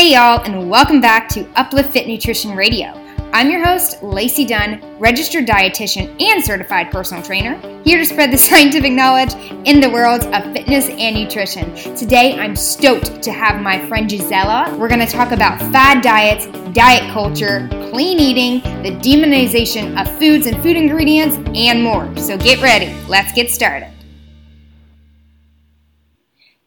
[0.00, 2.86] Hey, y'all, and welcome back to Uplift Fit Nutrition Radio.
[3.34, 8.38] I'm your host, Lacey Dunn, registered dietitian and certified personal trainer, here to spread the
[8.48, 9.34] scientific knowledge
[9.66, 11.74] in the worlds of fitness and nutrition.
[11.94, 14.74] Today, I'm stoked to have my friend Gisela.
[14.78, 20.46] We're going to talk about fad diets, diet culture, clean eating, the demonization of foods
[20.46, 22.16] and food ingredients, and more.
[22.16, 22.90] So get ready.
[23.06, 23.92] Let's get started.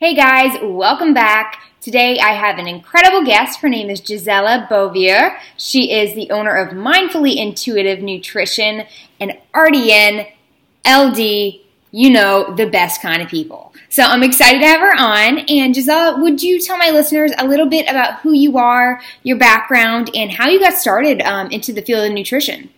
[0.04, 1.62] Hey guys, welcome back.
[1.80, 3.62] Today I have an incredible guest.
[3.62, 5.38] Her name is Gisela Bouvier.
[5.56, 8.86] She is the owner of Mindfully Intuitive Nutrition
[9.22, 10.30] and RDN
[10.86, 11.62] LD,
[11.94, 13.74] you know, the best kind of people.
[13.88, 15.40] So I'm excited to have her on.
[15.48, 19.38] And Gisela, would you tell my listeners a little bit about who you are, your
[19.38, 22.70] background, and how you got started um, into the field of nutrition?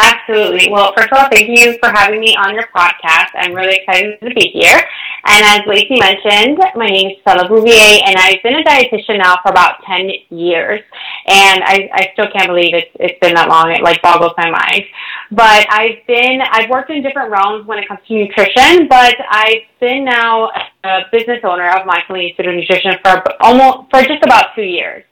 [0.00, 0.70] Absolutely.
[0.70, 3.30] Well, first of all, thank you for having me on your podcast.
[3.34, 4.80] I'm really excited to be here.
[5.26, 9.36] And as Lacey mentioned, my name is Gisela Bouvier, and I've been a dietitian now
[9.42, 10.80] for about 10 years.
[11.26, 13.70] And I, I still can't believe it's, it's been that long.
[13.70, 14.84] It like boggles my mind.
[15.30, 19.68] But I've been, I've worked in different realms when it comes to nutrition, but I've
[19.80, 20.50] been now
[20.82, 25.04] a business owner of Mindfully Intuitive Nutrition for almost, for just about two years.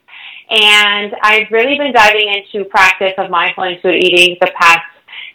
[0.50, 4.86] And I've really been diving into practice of mindful intuitive eating the past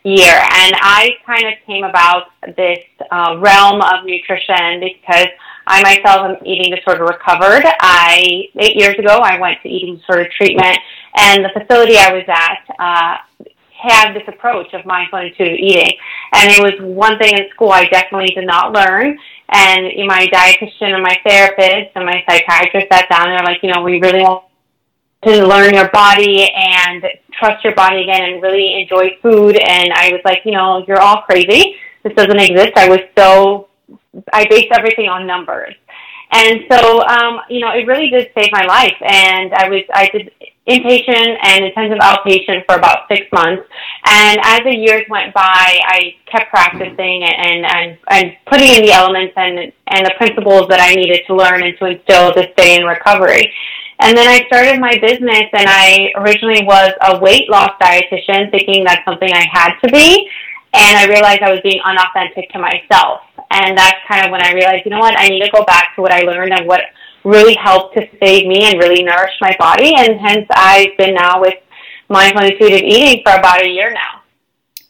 [0.03, 0.33] year.
[0.33, 2.79] And I kind of came about this
[3.11, 5.27] uh, realm of nutrition because
[5.65, 7.63] I myself am eating disorder recovered.
[7.79, 10.77] I, eight years ago, I went to eating disorder treatment
[11.15, 13.17] and the facility I was at, uh,
[13.71, 15.93] had this approach of mindful intuitive eating.
[16.33, 19.17] And it was one thing in school I definitely did not learn.
[19.49, 23.71] And my dietitian and my therapist and my psychiatrist sat down and they're like, you
[23.71, 24.45] know, we really want
[25.25, 27.03] to learn your body and
[27.39, 29.57] trust your body again and really enjoy food.
[29.57, 31.75] And I was like, you know, you're all crazy.
[32.03, 32.73] This doesn't exist.
[32.75, 33.69] I was so,
[34.31, 35.75] I based everything on numbers.
[36.31, 38.97] And so, um, you know, it really did save my life.
[39.01, 40.31] And I was, I did
[40.67, 43.63] inpatient and intensive outpatient for about six months.
[44.05, 45.43] And as the years went by,
[45.85, 50.79] I kept practicing and, and, and putting in the elements and, and the principles that
[50.79, 53.53] I needed to learn and to instill to stay in recovery.
[54.03, 58.83] And then I started my business and I originally was a weight loss dietitian thinking
[58.83, 60.29] that's something I had to be.
[60.73, 63.21] And I realized I was being unauthentic to myself.
[63.51, 65.95] And that's kind of when I realized, you know what, I need to go back
[65.95, 66.81] to what I learned and what
[67.23, 69.93] really helped to save me and really nourish my body.
[69.95, 71.55] And hence I've been now with
[72.09, 74.21] mindful intuitive eating for about a year now.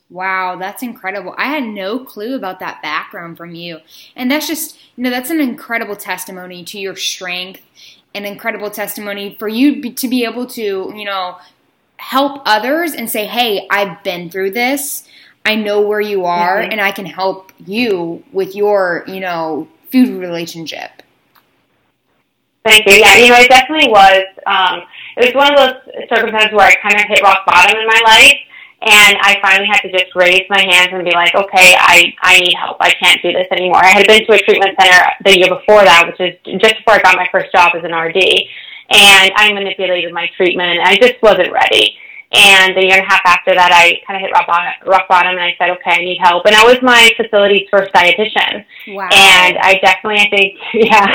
[0.09, 1.35] Wow, that's incredible.
[1.37, 3.79] I had no clue about that background from you.
[4.15, 7.61] And that's just, you know, that's an incredible testimony to your strength
[8.15, 11.37] an incredible testimony for you to be able to, you know,
[11.97, 15.07] help others and say, hey, I've been through this.
[15.45, 16.71] I know where you are, mm-hmm.
[16.71, 21.01] and I can help you with your, you know, food relationship.
[22.65, 22.93] Thank you.
[22.93, 24.23] Yeah, you know, it definitely was.
[24.47, 24.83] Um,
[25.17, 28.01] it was one of those circumstances where I kind of hit rock bottom in my
[28.05, 28.39] life,
[28.85, 32.39] and I finally had to just raise my hands and be like, okay, I, I
[32.39, 32.77] need help.
[32.81, 33.77] I can't do this anymore.
[33.77, 36.95] I had been to a treatment center the year before that, which is just before
[36.95, 38.19] I got my first job as an RD.
[38.91, 41.95] And I manipulated my treatment I just wasn't ready.
[42.33, 45.07] And a year and a half after that, I kind of hit rock bottom, rock
[45.07, 46.45] bottom and I said, okay, I need help.
[46.45, 48.65] And I was my facility's first dietitian.
[48.89, 49.07] Wow.
[49.13, 51.07] And I definitely, I think, yeah,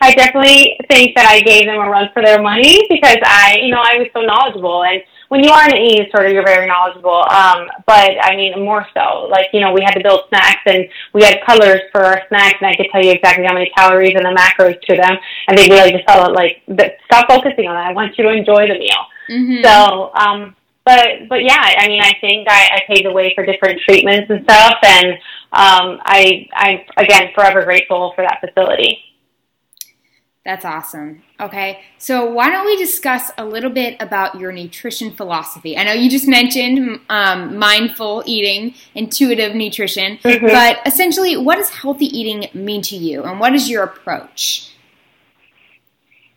[0.00, 3.72] I definitely think that I gave them a run for their money because I, you
[3.72, 4.84] know, I was so knowledgeable.
[4.84, 5.02] And
[5.34, 7.26] when you are an e sort of you're very knowledgeable.
[7.28, 9.26] Um, but I mean, more so.
[9.28, 12.58] Like, you know, we had to build snacks and we had colors for our snacks,
[12.60, 15.16] and I could tell you exactly how many calories and the macros to them.
[15.48, 16.62] And they really just tell it, like,
[17.06, 17.90] stop focusing on that.
[17.90, 19.02] I want you to enjoy the meal.
[19.28, 19.64] Mm-hmm.
[19.64, 23.44] So, um, but but yeah, I mean, I think I, I paved the way for
[23.44, 25.14] different treatments and stuff, and
[25.50, 29.00] um, I I'm again forever grateful for that facility.
[30.44, 31.22] That's awesome.
[31.40, 35.78] Okay, so why don't we discuss a little bit about your nutrition philosophy?
[35.78, 40.46] I know you just mentioned um, mindful eating, intuitive nutrition, mm-hmm.
[40.46, 44.74] but essentially, what does healthy eating mean to you, and what is your approach?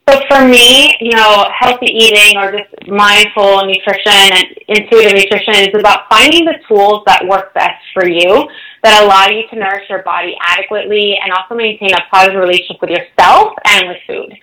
[0.09, 5.75] So for me, you know, healthy eating or just mindful nutrition and intuitive nutrition is
[5.77, 8.47] about finding the tools that work best for you
[8.87, 12.91] that allow you to nourish your body adequately and also maintain a positive relationship with
[12.91, 14.33] yourself and with food.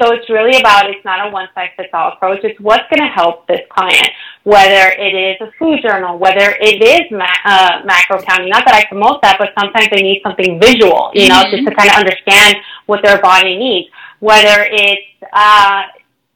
[0.00, 2.40] So it's really about, it's not a one size fits all approach.
[2.42, 4.08] It's what's going to help this client,
[4.44, 8.48] whether it is a food journal, whether it is ma- uh, macro counting.
[8.48, 11.52] Not that I promote that, but sometimes they need something visual, you know, mm-hmm.
[11.52, 12.56] just to kind of understand
[12.86, 13.90] what their body needs.
[14.20, 15.82] Whether it's, uh,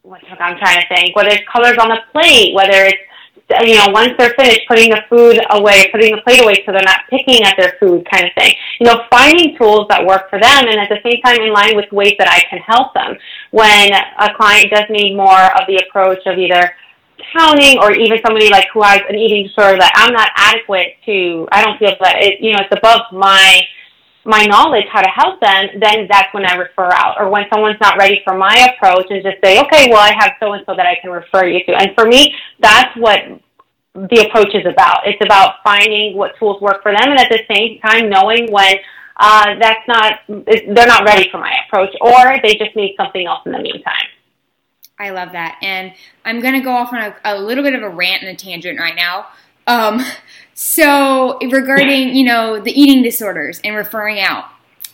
[0.02, 3.00] what I'm trying to think, whether it's colors on the plate, whether it's
[3.50, 6.82] you know, once they're finished putting the food away, putting the plate away so they're
[6.84, 8.54] not picking at their food kind of thing.
[8.80, 11.76] You know, finding tools that work for them and at the same time in line
[11.76, 13.16] with ways that I can help them.
[13.50, 16.74] When a client does need more of the approach of either
[17.36, 21.48] counting or even somebody like who has an eating disorder that I'm not adequate to,
[21.52, 23.60] I don't feel that it, you know, it's above my
[24.24, 27.16] my knowledge how to help them, then that's when I refer out.
[27.18, 30.32] Or when someone's not ready for my approach and just say, okay, well, I have
[30.40, 31.72] so and so that I can refer you to.
[31.72, 33.20] And for me, that's what
[33.94, 35.06] the approach is about.
[35.06, 38.76] It's about finding what tools work for them and at the same time knowing when
[39.16, 43.42] uh, that's not, they're not ready for my approach or they just need something else
[43.46, 44.08] in the meantime.
[44.98, 45.58] I love that.
[45.62, 45.92] And
[46.24, 48.36] I'm going to go off on a, a, little bit of a rant and a
[48.36, 49.26] tangent right now.
[49.66, 50.00] Um,
[50.54, 54.44] so regarding, you know, the eating disorders and referring out,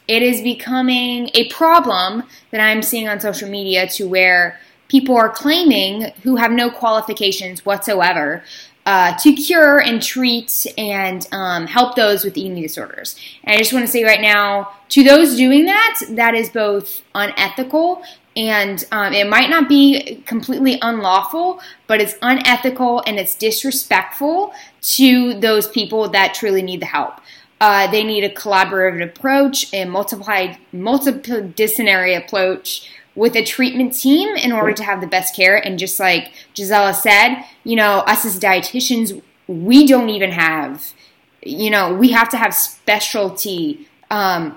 [0.09, 4.59] it is becoming a problem that I'm seeing on social media to where
[4.89, 8.43] people are claiming who have no qualifications whatsoever
[8.87, 13.15] uh, to cure and treat and um, help those with eating disorders.
[13.45, 17.03] And I just want to say right now, to those doing that, that is both
[17.15, 18.03] unethical
[18.37, 25.35] and um, it might not be completely unlawful, but it's unethical and it's disrespectful to
[25.35, 27.21] those people that truly need the help.
[27.61, 34.53] Uh, they need a collaborative approach, a multiplied, multidisciplinary approach with a treatment team in
[34.53, 35.57] order to have the best care.
[35.57, 40.95] And just like Gisela said, you know, us as dietitians, we don't even have,
[41.43, 43.89] you know, we have to have specialty.
[44.11, 44.57] Um,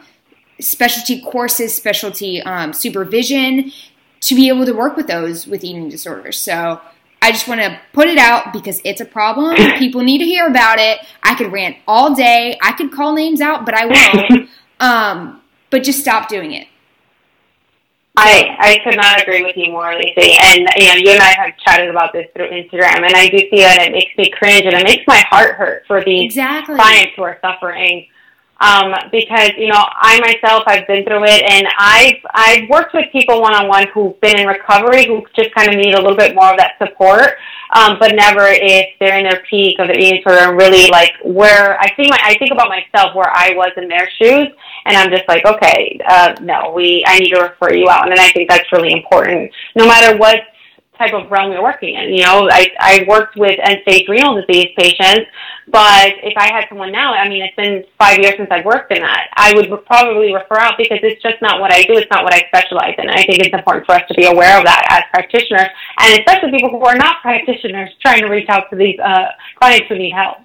[0.64, 3.72] specialty courses, specialty um, supervision
[4.22, 6.38] to be able to work with those with eating disorders.
[6.38, 6.82] So
[7.22, 9.56] I just want to put it out because it's a problem.
[9.78, 11.00] People need to hear about it.
[11.24, 12.58] I could rant all day.
[12.62, 14.50] I could call names out, but I won't.
[14.80, 16.68] um, but just stop doing it.
[18.16, 20.38] I I could not agree with you more, Lacey.
[20.40, 23.40] And you know, you and I have chatted about this through Instagram, and I do
[23.40, 23.82] see it.
[23.82, 26.76] It makes me cringe, and it makes my heart hurt for these exactly.
[26.76, 28.06] clients who are suffering
[28.64, 33.12] um, because you know I myself I've been through it, and I've I've worked with
[33.12, 36.16] people one on one who've been in recovery who just kind of need a little
[36.16, 37.36] bit more of that support,
[37.76, 40.56] um, but never if they're in their peak of their eating disorder.
[40.56, 44.10] Really, like where I see my I think about myself where I was in their
[44.18, 44.48] shoes,
[44.86, 48.20] and I'm just like, okay, uh, no, we I need to refer you out, and
[48.20, 49.52] I think that's really important.
[49.76, 50.40] No matter what
[50.98, 52.14] type of realm you're working in.
[52.14, 55.30] You know, I, I worked with end-stage renal disease patients,
[55.68, 58.92] but if I had someone now, I mean, it's been five years since I've worked
[58.92, 61.94] in that, I would probably refer out because it's just not what I do.
[61.94, 63.10] It's not what I specialize in.
[63.10, 65.70] I think it's important for us to be aware of that as practitioners,
[66.00, 69.28] and especially people who are not practitioners trying to reach out to these uh,
[69.60, 70.38] clients who need help.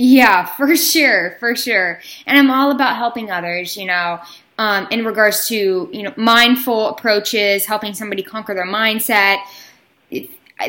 [0.00, 2.00] Yeah, for sure, for sure.
[2.24, 4.20] And I'm all about helping others, you know,
[4.56, 9.38] um, in regards to, you know, mindful approaches, helping somebody conquer their mindset,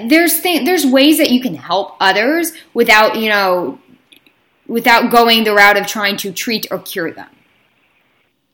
[0.08, 3.80] there's th- there's ways that you can help others without you know
[4.68, 7.30] without going the route of trying to treat or cure them.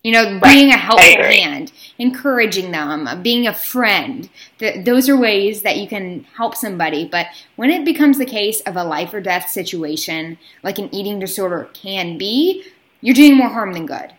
[0.01, 4.29] You know, being a helpful hand, encouraging them, uh, being a friend.
[4.59, 7.07] Th- those are ways that you can help somebody.
[7.07, 11.17] But when it becomes the case of a life or death situation, like an eating
[11.17, 12.63] disorder can be,
[13.01, 14.13] you're doing more harm than good.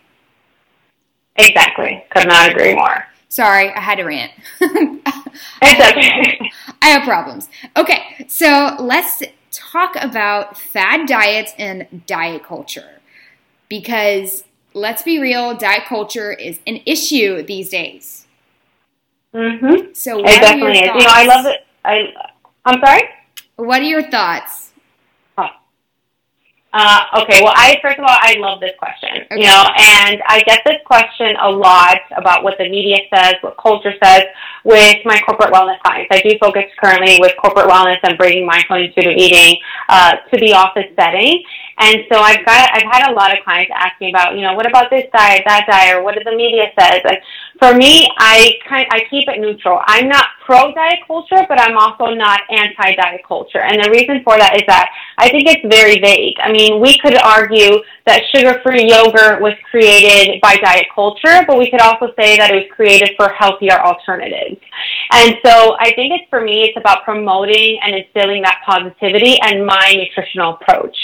[1.36, 2.04] Exactly.
[2.10, 3.06] Could not agree more.
[3.36, 4.32] Sorry, I had to rant.
[4.62, 6.50] it's okay.
[6.80, 7.50] I have problems.
[7.76, 9.22] Okay, so let's
[9.52, 13.02] talk about fad diets and diet culture.
[13.68, 18.26] Because let's be real, diet culture is an issue these days.
[19.34, 19.92] Mm-hmm.
[19.92, 20.86] So it definitely is.
[20.86, 21.66] You know, I love it.
[21.84, 22.14] I
[22.64, 23.02] I'm sorry.
[23.56, 24.65] What are your thoughts?
[26.72, 29.40] Uh, okay, well, I first of all, I love this question, okay.
[29.40, 33.56] you know, and I get this question a lot about what the media says, what
[33.56, 34.24] culture says,
[34.64, 36.08] with my corporate wellness clients.
[36.10, 39.58] I do focus currently with corporate wellness and bringing mindful intuitive eating
[39.88, 41.42] uh, to the office setting,
[41.78, 44.54] and so I've got I've had a lot of clients ask me about, you know,
[44.54, 47.18] what about this diet, that diet, or what did the media says, and
[47.58, 49.80] for me, I kind I keep it neutral.
[49.86, 53.60] I'm not pro diet culture, but I'm also not anti diet culture.
[53.60, 56.36] And the reason for that is that I think it's very vague.
[56.42, 61.58] I mean, we could argue that sugar free yogurt was created by diet culture, but
[61.58, 64.60] we could also say that it was created for healthier alternatives.
[65.12, 69.66] And so I think it's for me, it's about promoting and instilling that positivity and
[69.66, 70.96] my nutritional approach.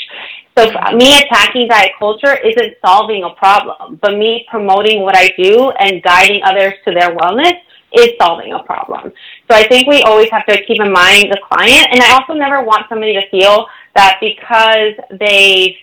[0.56, 5.71] So me attacking diet culture isn't solving a problem, but me promoting what I do
[5.71, 7.54] and guiding others to their wellness
[7.94, 9.12] is solving a problem.
[9.50, 12.35] So I think we always have to keep in mind the client, and I also
[12.35, 15.75] never want somebody to feel that because they've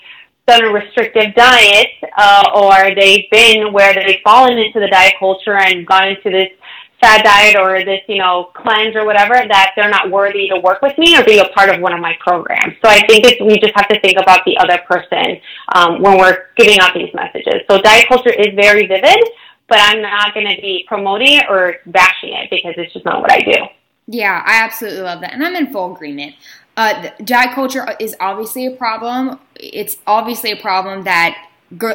[0.47, 5.57] done a restrictive diet uh, or they've been where they've fallen into the diet culture
[5.57, 6.49] and gone into this
[6.99, 10.81] fad diet or this, you know, cleanse or whatever, that they're not worthy to work
[10.81, 12.75] with me or be a part of one of my programs.
[12.83, 15.39] So I think it's, we just have to think about the other person
[15.75, 17.61] um, when we're giving out these messages.
[17.69, 19.19] So diet culture is very vivid,
[19.67, 23.21] but I'm not going to be promoting it or bashing it because it's just not
[23.21, 23.55] what I do.
[24.07, 25.33] Yeah, I absolutely love that.
[25.33, 26.35] And I'm in full agreement.
[26.75, 29.39] Uh, diet culture is obviously a problem.
[29.55, 31.49] It's obviously a problem that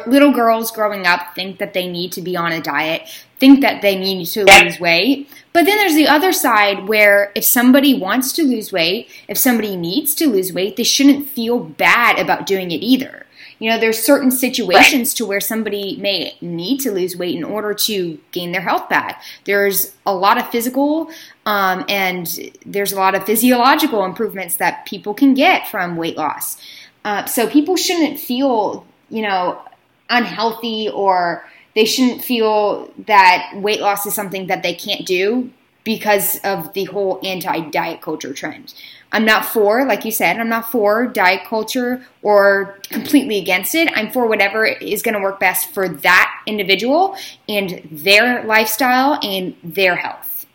[0.07, 3.81] little girls growing up think that they need to be on a diet, think that
[3.81, 5.29] they need to lose weight.
[5.53, 9.75] But then there's the other side where if somebody wants to lose weight, if somebody
[9.75, 13.25] needs to lose weight, they shouldn't feel bad about doing it either.
[13.59, 17.73] You know, there's certain situations to where somebody may need to lose weight in order
[17.73, 19.23] to gain their health back.
[19.45, 21.09] There's a lot of physical
[21.45, 22.27] um, and
[22.65, 26.57] there's a lot of physiological improvements that people can get from weight loss.
[27.05, 29.61] Uh, so people shouldn't feel you know,
[30.09, 35.51] unhealthy or they shouldn't feel that weight loss is something that they can't do
[35.83, 38.73] because of the whole anti diet culture trend.
[39.11, 43.89] I'm not for, like you said, I'm not for diet culture or completely against it.
[43.95, 47.15] I'm for whatever is going to work best for that individual
[47.47, 50.47] and their lifestyle and their health.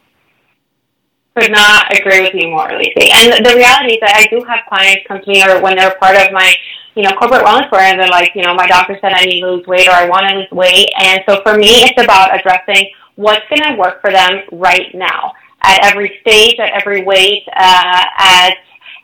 [1.38, 3.10] Could not agree with you more, Lacey.
[3.12, 5.94] And the reality is that I do have clients come to me or when they're
[5.94, 6.54] part of my
[6.94, 9.50] you know, corporate wellness program, they're like, you know, my doctor said I need to
[9.50, 10.88] lose weight or I want to lose weight.
[10.98, 15.32] And so for me, it's about addressing what's going to work for them right now
[15.62, 18.54] at every stage, at every weight, uh, at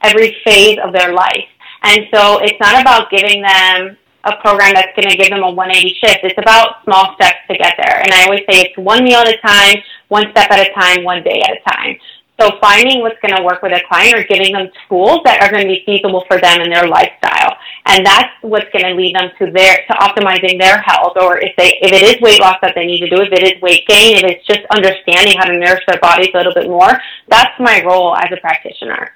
[0.02, 1.48] every phase of their life.
[1.82, 5.50] And so it's not about giving them a program that's going to give them a
[5.50, 6.20] 180 shift.
[6.24, 8.02] It's about small steps to get there.
[8.02, 9.76] And I always say it's one meal at a time,
[10.08, 11.96] one step at a time, one day at a time.
[12.38, 15.50] So finding what's going to work with a client or giving them tools that are
[15.50, 17.56] going to be feasible for them and their lifestyle.
[17.86, 21.56] And that's what's going to lead them to their, to optimizing their health or if
[21.56, 23.86] they, if it is weight loss that they need to do, if it is weight
[23.86, 27.58] gain, if it's just understanding how to nourish their bodies a little bit more, that's
[27.58, 29.12] my role as a practitioner.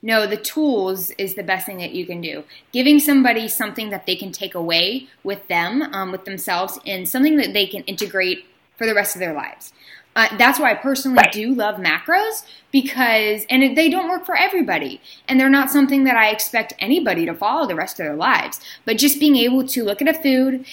[0.00, 2.44] No, the tools is the best thing that you can do.
[2.72, 7.36] Giving somebody something that they can take away with them, um, with themselves, and something
[7.36, 8.44] that they can integrate
[8.76, 9.72] for the rest of their lives.
[10.16, 11.32] Uh, that's why I personally right.
[11.32, 15.00] do love macros because, and they don't work for everybody.
[15.28, 18.60] And they're not something that I expect anybody to follow the rest of their lives.
[18.84, 20.64] But just being able to look at a food,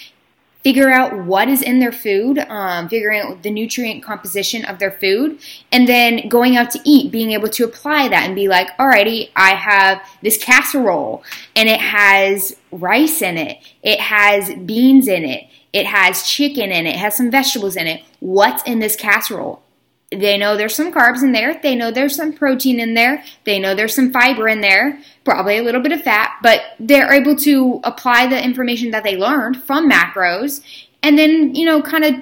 [0.64, 4.92] figure out what is in their food, um, figuring out the nutrient composition of their
[4.92, 5.40] food,
[5.72, 9.30] and then going out to eat, being able to apply that and be like, alrighty,
[9.36, 11.24] I have this casserole
[11.56, 16.86] and it has rice in it, it has beans in it, it has chicken in
[16.86, 18.04] it, it has some vegetables in it.
[18.20, 19.64] What's in this casserole?
[20.12, 21.60] They know there's some carbs in there.
[21.62, 23.24] They know there's some protein in there.
[23.46, 27.14] They know there's some fiber in there, probably a little bit of fat, but they're
[27.14, 30.62] able to apply the information that they learned from macros
[31.02, 32.16] and then, you know, kind of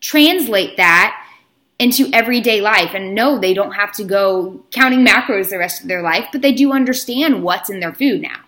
[0.00, 1.22] translate that
[1.78, 2.94] into everyday life.
[2.94, 6.42] And no, they don't have to go counting macros the rest of their life, but
[6.42, 8.40] they do understand what's in their food now.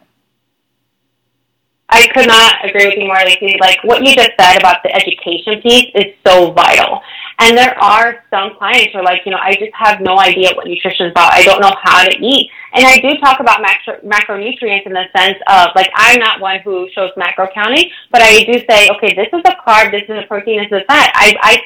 [1.91, 3.57] I could not agree with you more, Lacey.
[3.61, 7.01] Like what you just said about the education piece is so vital.
[7.41, 10.51] And there are some clients who are like, you know, I just have no idea
[10.55, 11.33] what nutrition is about.
[11.33, 12.51] I don't know how to eat.
[12.75, 16.59] And I do talk about macro, macronutrients in the sense of, like, I'm not one
[16.61, 20.25] who shows macro counting, but I do say, okay, this is a carb, this is
[20.25, 21.13] a protein, this is a fat.
[21.15, 21.63] I, I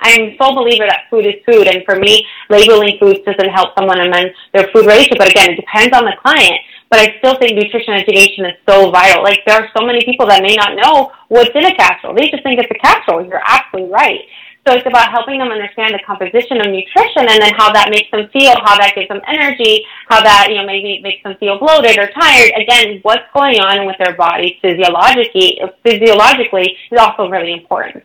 [0.00, 4.00] I'm so believer that food is food, and for me, labeling foods doesn't help someone
[4.00, 5.18] amend their food relationship.
[5.18, 6.56] But again, it depends on the client.
[6.88, 9.22] But I still think nutrition education is so vital.
[9.22, 12.14] Like there are so many people that may not know what's in a casserole.
[12.14, 13.24] They just think it's a casserole.
[13.24, 14.20] You're absolutely right.
[14.66, 18.10] So it's about helping them understand the composition of nutrition and then how that makes
[18.10, 21.58] them feel, how that gives them energy, how that, you know, maybe makes them feel
[21.58, 22.52] bloated or tired.
[22.56, 28.04] Again, what's going on with their body physiologically, physiologically is also really important.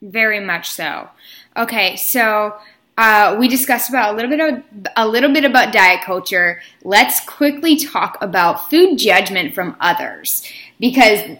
[0.00, 1.08] Very much so.
[1.56, 2.54] Okay, so
[2.96, 4.62] uh, we discussed about a little bit of
[4.96, 6.60] a little bit about diet culture.
[6.84, 10.44] Let's quickly talk about food judgment from others
[10.78, 11.38] because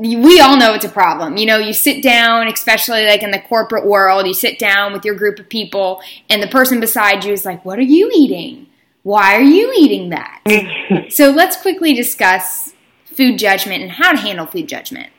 [0.00, 1.36] we all know it's a problem.
[1.36, 5.04] You know, you sit down, especially like in the corporate world, you sit down with
[5.04, 8.66] your group of people, and the person beside you is like, "What are you eating?
[9.02, 10.40] Why are you eating that?"
[11.10, 12.72] so let's quickly discuss
[13.04, 15.10] food judgment and how to handle food judgment.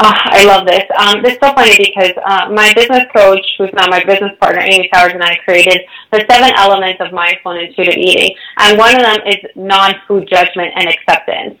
[0.00, 0.84] Oh, I love this.
[0.96, 4.60] Um, this is so funny because uh, my business coach, who's now my business partner,
[4.60, 5.80] Amy Towers, and I created
[6.12, 8.36] the seven elements of mindful and intuitive eating.
[8.58, 11.58] And one of them is non-food judgment and acceptance.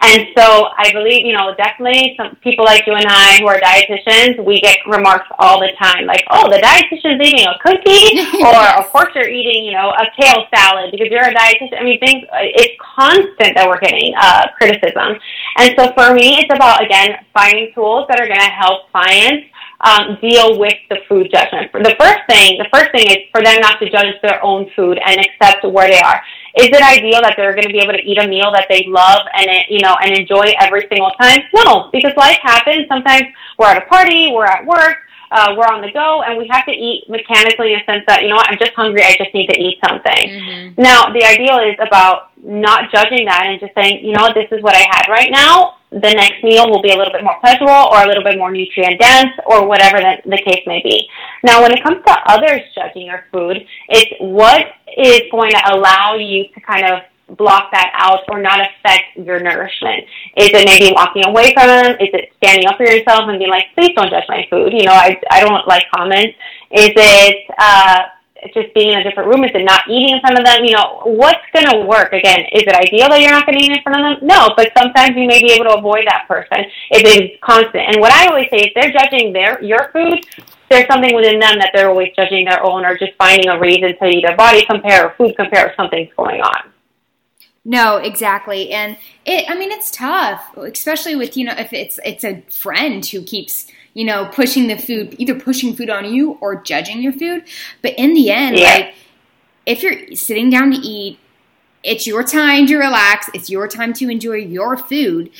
[0.00, 3.60] And so I believe, you know, definitely some people like you and I who are
[3.60, 8.78] dietitians, we get remarks all the time like, oh, the dietitian's eating a cookie or
[8.78, 11.80] of course you're eating, you know, a kale salad because you're a dietitian.
[11.80, 15.18] I mean, things, it's constant that we're getting uh, criticism.
[15.58, 19.46] And so for me, it's about, again, finding tools that are going to help clients
[19.80, 21.72] um, deal with the food judgment.
[21.72, 24.98] The first thing, the first thing is for them not to judge their own food
[25.04, 26.20] and accept where they are.
[26.56, 28.84] Is it ideal that they're going to be able to eat a meal that they
[28.88, 31.40] love and it, you know and enjoy every single time?
[31.54, 32.86] No, because life happens.
[32.88, 33.24] Sometimes
[33.58, 34.98] we're at a party, we're at work,
[35.30, 38.22] uh, we're on the go, and we have to eat mechanically in a sense that
[38.22, 39.02] you know what, I'm just hungry.
[39.02, 40.28] I just need to eat something.
[40.28, 40.82] Mm-hmm.
[40.82, 44.62] Now, the ideal is about not judging that and just saying, you know this is
[44.62, 47.88] what I had right now the next meal will be a little bit more pleasurable
[47.92, 51.08] or a little bit more nutrient dense or whatever the, the case may be.
[51.42, 54.66] Now, when it comes to others judging your food, it's what
[54.96, 57.00] is going to allow you to kind of
[57.36, 60.04] block that out or not affect your nourishment?
[60.36, 61.96] Is it maybe walking away from them?
[62.00, 64.72] Is it standing up for yourself and being like, please don't judge my food?
[64.72, 66.36] You know, I, I don't like comments.
[66.70, 68.02] Is it, uh,
[68.54, 69.44] just being in a different room?
[69.44, 70.64] Is it not eating in front of them?
[70.64, 72.12] You know, what's going to work?
[72.12, 74.28] Again, is it ideal that you're not going to eat in front of them?
[74.28, 77.84] No, but sometimes you may be able to avoid that person if it's constant.
[77.88, 80.24] And what I always say is they're judging their your food.
[80.70, 83.96] There's something within them that they're always judging their own or just finding a reason
[83.98, 86.70] to either body compare or food compare if something's going on.
[87.64, 88.70] No, exactly.
[88.70, 93.04] And it I mean it's tough, especially with, you know, if it's it's a friend
[93.04, 93.66] who keeps
[93.98, 97.42] you know, pushing the food, either pushing food on you or judging your food.
[97.82, 98.72] But in the end, yeah.
[98.72, 98.94] like,
[99.66, 101.18] if you're sitting down to eat,
[101.82, 105.30] it's your time to relax, it's your time to enjoy your food.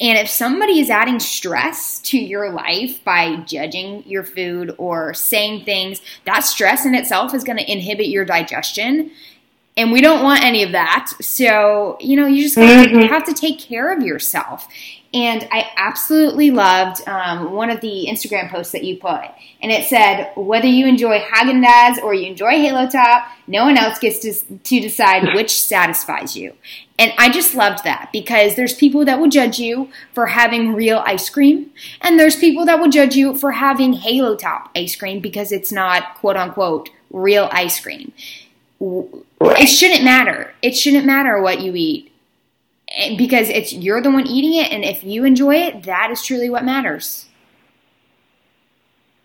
[0.00, 5.64] And if somebody is adding stress to your life by judging your food or saying
[5.64, 9.12] things, that stress in itself is going to inhibit your digestion.
[9.76, 11.12] And we don't want any of that.
[11.20, 13.12] So, you know, you just mm-hmm.
[13.12, 14.66] have to take care of yourself.
[15.14, 19.22] And I absolutely loved um, one of the Instagram posts that you put.
[19.62, 23.78] And it said, whether you enjoy Haagen Dazs or you enjoy Halo Top, no one
[23.78, 26.54] else gets to, to decide which satisfies you.
[26.98, 31.02] And I just loved that because there's people that will judge you for having real
[31.06, 31.70] ice cream,
[32.02, 35.72] and there's people that will judge you for having Halo Top ice cream because it's
[35.72, 38.12] not quote unquote real ice cream.
[38.80, 40.54] It shouldn't matter.
[40.60, 42.07] It shouldn't matter what you eat
[43.16, 46.50] because it's you're the one eating it and if you enjoy it that is truly
[46.50, 47.26] what matters.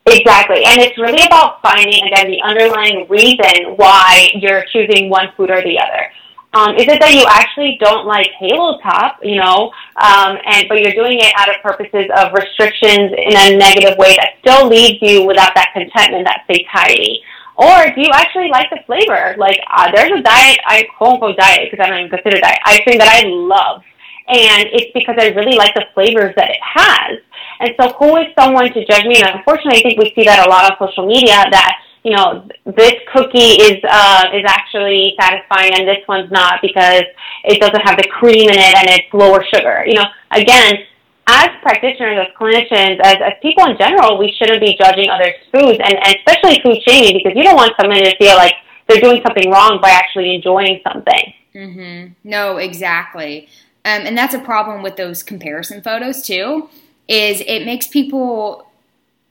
[0.06, 0.64] Exactly.
[0.66, 5.62] And it's really about finding again the underlying reason why you're choosing one food or
[5.62, 6.12] the other.
[6.54, 10.82] Um, is it that you actually don't like halo top you know um, and but
[10.82, 15.00] you're doing it out of purposes of restrictions in a negative way that still leaves
[15.02, 17.24] you without that contentment that satiety
[17.56, 19.36] or do you actually like the flavor?
[19.38, 22.60] Like, uh, there's a diet, I quote unquote diet, because I don't even consider diet,
[22.66, 23.84] ice cream that I love.
[24.28, 27.20] And it's because I really like the flavors that it has.
[27.60, 29.18] And so who is someone to judge me?
[29.22, 32.48] And unfortunately, I think we see that a lot on social media that, you know,
[32.66, 37.04] this cookie is, uh, is actually satisfying and this one's not because
[37.44, 39.84] it doesn't have the cream in it and it's lower sugar.
[39.86, 40.86] You know, again,
[41.28, 45.80] as practitioners, as clinicians, as, as people in general, we shouldn't be judging others' foods,
[45.84, 48.54] and, and especially food shaming, because you don't want someone to feel like
[48.88, 51.34] they're doing something wrong by actually enjoying something.
[51.56, 52.14] Mm-hmm.
[52.24, 53.48] No, exactly.
[53.86, 56.70] Um, and that's a problem with those comparison photos too.
[57.08, 58.68] Is it makes people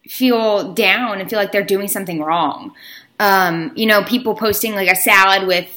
[0.09, 2.75] feel down and feel like they're doing something wrong.
[3.21, 5.69] Um, you know, people posting like a salad with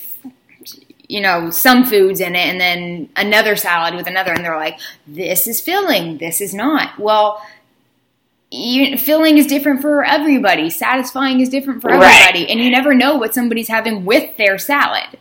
[1.07, 4.79] you know, some foods in it and then another salad with another, and they're like,
[5.07, 6.97] this is filling, this is not.
[6.99, 7.41] Well,
[8.51, 12.49] you, filling is different for everybody, satisfying is different for everybody, right.
[12.49, 15.17] and you never know what somebody's having with their salad.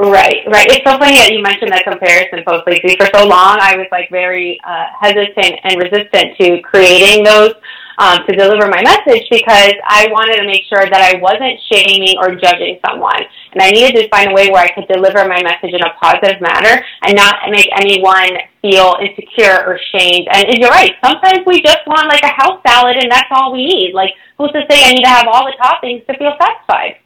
[0.00, 0.66] Right, right.
[0.70, 2.96] It's so funny that you mentioned that comparison post, Lacey.
[2.96, 7.52] For so long, I was like very uh, hesitant and resistant to creating those
[7.98, 12.16] um, to deliver my message because I wanted to make sure that I wasn't shaming
[12.16, 13.28] or judging someone.
[13.52, 15.92] And I needed to find a way where I could deliver my message in a
[16.00, 20.28] positive manner and not make anyone feel insecure or shamed.
[20.32, 23.66] And you're right, sometimes we just want like a house salad and that's all we
[23.66, 23.92] need.
[23.94, 26.98] Like, who's to say I need to have all the toppings to feel satisfied?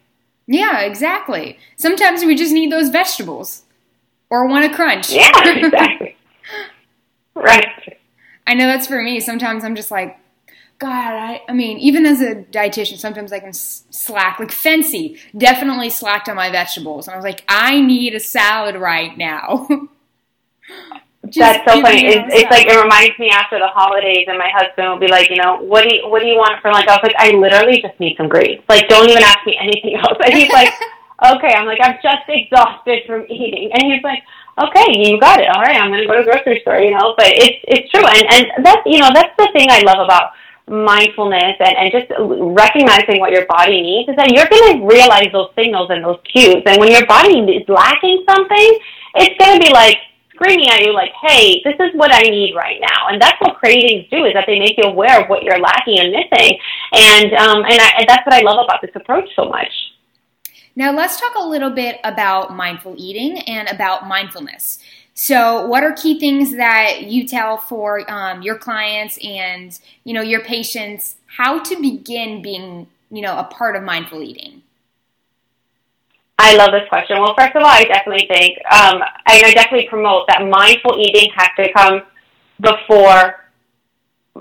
[0.47, 1.59] Yeah, exactly.
[1.77, 3.63] Sometimes we just need those vegetables
[4.29, 5.11] or want a crunch.
[5.11, 6.17] Yeah, exactly.
[7.35, 7.99] right.
[8.47, 9.21] I know that's for me.
[9.21, 10.19] Sometimes I'm just like,
[10.79, 14.39] God, I, I mean, even as a dietitian, sometimes I can slack.
[14.39, 17.07] Like Fancy definitely slacked on my vegetables.
[17.07, 19.69] And I was like, I need a salad right now.
[21.33, 22.05] That's so funny.
[22.05, 25.31] It's, it's like it reminds me after the holidays, and my husband will be like,
[25.31, 26.87] you know, what do you what do you want for lunch?
[26.87, 28.63] I was like, I literally just need some greens.
[28.69, 30.19] Like, don't even ask me anything else.
[30.23, 30.69] And he's like,
[31.25, 31.55] okay.
[31.57, 34.21] I'm like, I'm just exhausted from eating, and he's like,
[34.61, 35.49] okay, you got it.
[35.49, 36.79] All right, I'm gonna go to the grocery store.
[36.79, 39.81] You know, but it's it's true, and and that's you know that's the thing I
[39.81, 44.81] love about mindfulness and, and just recognizing what your body needs is that you're going
[44.81, 46.63] to realize those signals and those cues.
[46.67, 48.79] And when your body is lacking something,
[49.15, 49.99] it's going to be like,
[50.35, 53.09] screaming at you like, hey, this is what I need right now.
[53.09, 55.99] And that's what cravings do is that they make you aware of what you're lacking
[55.99, 56.59] and missing.
[56.93, 59.71] And, um, and, I, and that's what I love about this approach so much.
[60.77, 64.81] Now, let's talk a little bit about mindful eating and about mindfulness.
[65.15, 70.23] So, what are key things that you tell for um, your clients and you know
[70.23, 74.63] your patients how to begin being you know a part of mindful eating?
[76.37, 77.21] I love this question.
[77.21, 81.49] Well, first of all, I definitely think, um, I definitely promote that mindful eating has
[81.57, 82.03] to come
[82.61, 83.47] before,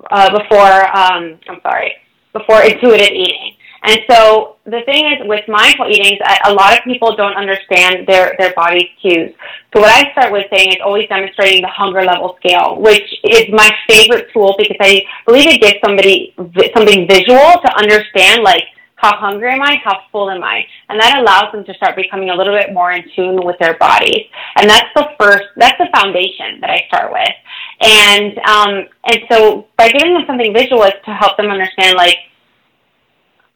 [0.10, 1.94] uh, before, um, I'm sorry,
[2.34, 3.53] before intuitive eating.
[3.84, 8.34] And so the thing is with mindful eating, a lot of people don't understand their,
[8.40, 9.34] their body's cues.
[9.74, 13.46] So what I start with saying is always demonstrating the hunger level scale, which is
[13.52, 16.34] my favorite tool because I believe it gives somebody
[16.74, 18.64] something visual to understand like
[19.04, 19.82] how hungry am I?
[19.84, 20.66] How full am I?
[20.88, 23.78] And that allows them to start becoming a little bit more in tune with their
[23.78, 24.32] bodies.
[24.56, 27.36] And that's the first, that's the foundation that I start with.
[27.82, 32.16] And, um, and so by giving them something visual is to help them understand, like,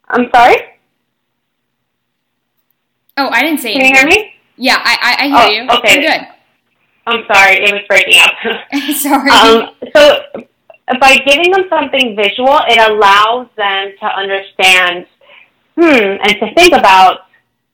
[0.10, 0.58] I'm sorry?
[3.18, 3.96] Oh, I didn't say Can anything.
[3.96, 4.34] you hear me?
[4.58, 5.80] Yeah, I, I, I hear oh, you.
[5.80, 6.02] Okay.
[6.02, 6.28] You're good.
[7.08, 8.34] I'm sorry, it was breaking up.
[8.98, 9.32] sorry.
[9.32, 10.44] Um, so
[11.00, 15.08] by giving them something visual, it allows them to understand
[15.76, 17.22] hmm, and to think about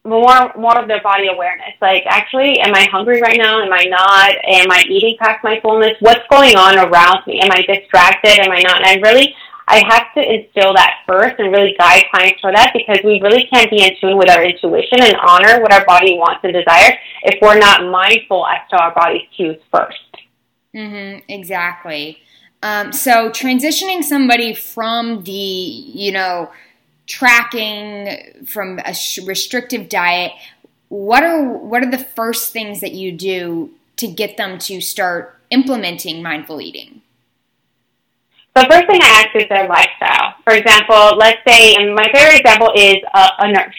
[0.05, 1.73] more more of their body awareness.
[1.81, 3.61] Like, actually, am I hungry right now?
[3.61, 4.35] Am I not?
[4.43, 5.93] Am I eating past my fullness?
[5.99, 7.39] What's going on around me?
[7.39, 8.39] Am I distracted?
[8.39, 8.77] Am I not?
[8.77, 9.35] And I really
[9.73, 13.47] I have to instill that first and really guide clients for that because we really
[13.51, 16.93] can't be in tune with our intuition and honor what our body wants and desires
[17.23, 20.13] if we're not mindful as to our body's cues 1st
[20.75, 22.17] Mm-hmm, exactly.
[22.63, 26.51] Um, so transitioning somebody from the, you know,
[27.05, 30.31] tracking from a restrictive diet,
[30.89, 35.39] what are what are the first things that you do to get them to start
[35.51, 37.02] implementing mindful eating?
[38.55, 40.35] The first thing I ask is their lifestyle.
[40.43, 43.75] For example, let's say, and my favorite example is a, a nurse.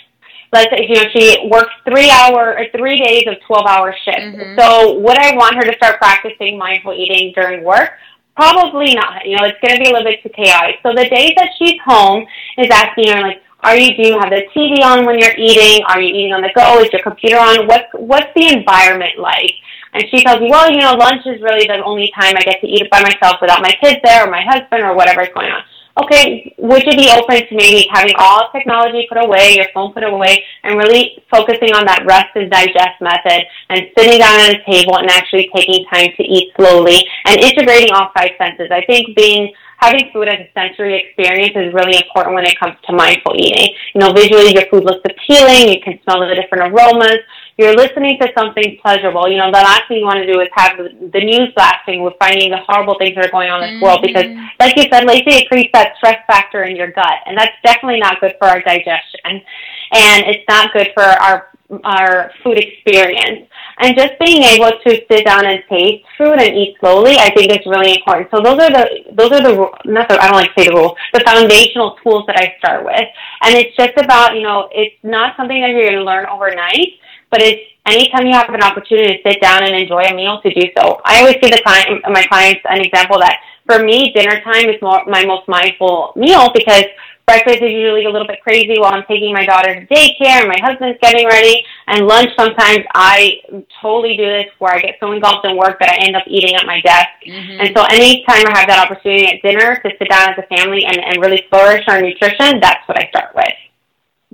[0.52, 4.34] Let's say, you know, she works three hour or three days of 12 hour shifts.
[4.34, 4.58] Mm-hmm.
[4.58, 7.90] So would I want her to start practicing mindful eating during work?
[8.34, 9.26] Probably not.
[9.26, 10.76] You know, it's going to be a little bit too chaotic.
[10.82, 12.26] So the days that she's home
[12.58, 15.84] is asking her, like, are you, do you have the TV on when you're eating?
[15.86, 16.82] Are you eating on the go?
[16.82, 17.66] Is your computer on?
[17.66, 19.54] What's, what's the environment like?
[19.94, 22.60] And she tells me, well, you know, lunch is really the only time I get
[22.60, 25.50] to eat it by myself without my kids there or my husband or whatever's going
[25.50, 25.62] on
[26.02, 30.02] okay, would you be open to maybe having all technology put away, your phone put
[30.02, 34.64] away, and really focusing on that rest and digest method and sitting down at a
[34.64, 38.68] table and actually taking time to eat slowly and integrating all five senses.
[38.70, 42.74] I think being having food as a sensory experience is really important when it comes
[42.86, 43.74] to mindful eating.
[43.94, 47.22] You know, visually your food looks appealing, you can smell the different aromas,
[47.56, 49.28] you're listening to something pleasurable.
[49.28, 52.14] You know, the last thing you want to do is have the news blasting with
[52.18, 53.84] finding the horrible things that are going on in this mm-hmm.
[53.84, 54.26] world because,
[54.58, 58.00] like you said, Lacey, it creates that stress factor in your gut, and that's definitely
[58.00, 59.42] not good for our digestion,
[59.92, 63.48] and it's not good for our our food experience.
[63.78, 67.50] And just being able to sit down and taste food and eat slowly, I think
[67.50, 68.28] is really important.
[68.30, 70.74] So those are the those are the not the I don't like to say the
[70.74, 73.06] rules, the foundational tools that I start with.
[73.42, 76.98] And it's just about you know it's not something that you're going to learn overnight
[77.30, 80.52] but it's anytime you have an opportunity to sit down and enjoy a meal to
[80.52, 81.00] do so.
[81.04, 84.80] I always give the client, my clients an example that for me, dinner time is
[84.82, 86.84] more, my most mindful meal because
[87.26, 90.48] breakfast is usually a little bit crazy while I'm taking my daughter to daycare and
[90.48, 91.64] my husband's getting ready.
[91.86, 93.40] And lunch, sometimes I
[93.80, 96.54] totally do this where I get so engulfed in work that I end up eating
[96.54, 97.08] at my desk.
[97.26, 97.60] Mm-hmm.
[97.60, 100.84] And so anytime I have that opportunity at dinner to sit down as a family
[100.84, 103.54] and, and really flourish our nutrition, that's what I start with.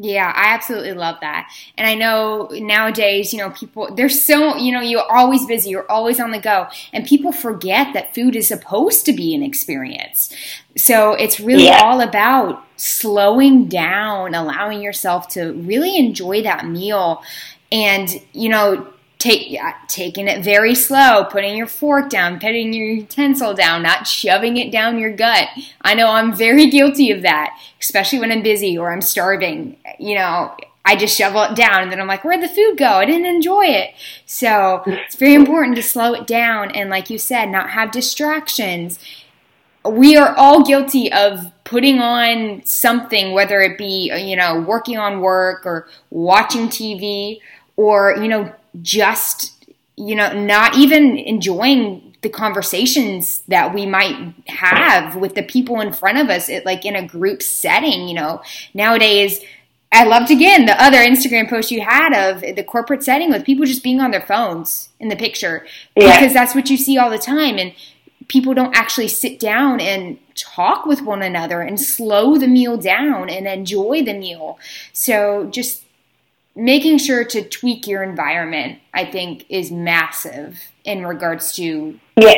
[0.03, 1.53] Yeah, I absolutely love that.
[1.77, 5.91] And I know nowadays, you know, people, they're so, you know, you're always busy, you're
[5.91, 10.35] always on the go, and people forget that food is supposed to be an experience.
[10.75, 11.83] So it's really yeah.
[11.85, 17.23] all about slowing down, allowing yourself to really enjoy that meal
[17.71, 19.57] and, you know, take
[19.87, 24.73] taking it very slow, putting your fork down, putting your utensil down, not shoving it
[24.73, 25.49] down your gut.
[25.83, 29.77] I know I'm very guilty of that, especially when I'm busy or I'm starving.
[29.99, 32.87] You know, I just shovel it down and then I'm like, where'd the food go?
[32.87, 33.95] I didn't enjoy it.
[34.25, 38.99] So it's very important to slow it down and, like you said, not have distractions.
[39.85, 45.21] We are all guilty of putting on something, whether it be, you know, working on
[45.21, 47.41] work or watching TV
[47.77, 49.65] or, you know, just,
[49.97, 55.93] you know, not even enjoying the conversations that we might have with the people in
[55.93, 58.09] front of us, it, like in a group setting.
[58.09, 58.43] You know,
[58.75, 59.41] nowadays,
[59.93, 63.65] I loved again the other Instagram post you had of the corporate setting with people
[63.65, 66.19] just being on their phones in the picture Yeah.
[66.19, 67.73] because that's what you see all the time and
[68.29, 73.29] people don't actually sit down and talk with one another and slow the meal down
[73.29, 74.57] and enjoy the meal.
[74.93, 75.83] So just
[76.57, 82.35] making sure to tweak your environment, I think, is massive in regards to Yeah.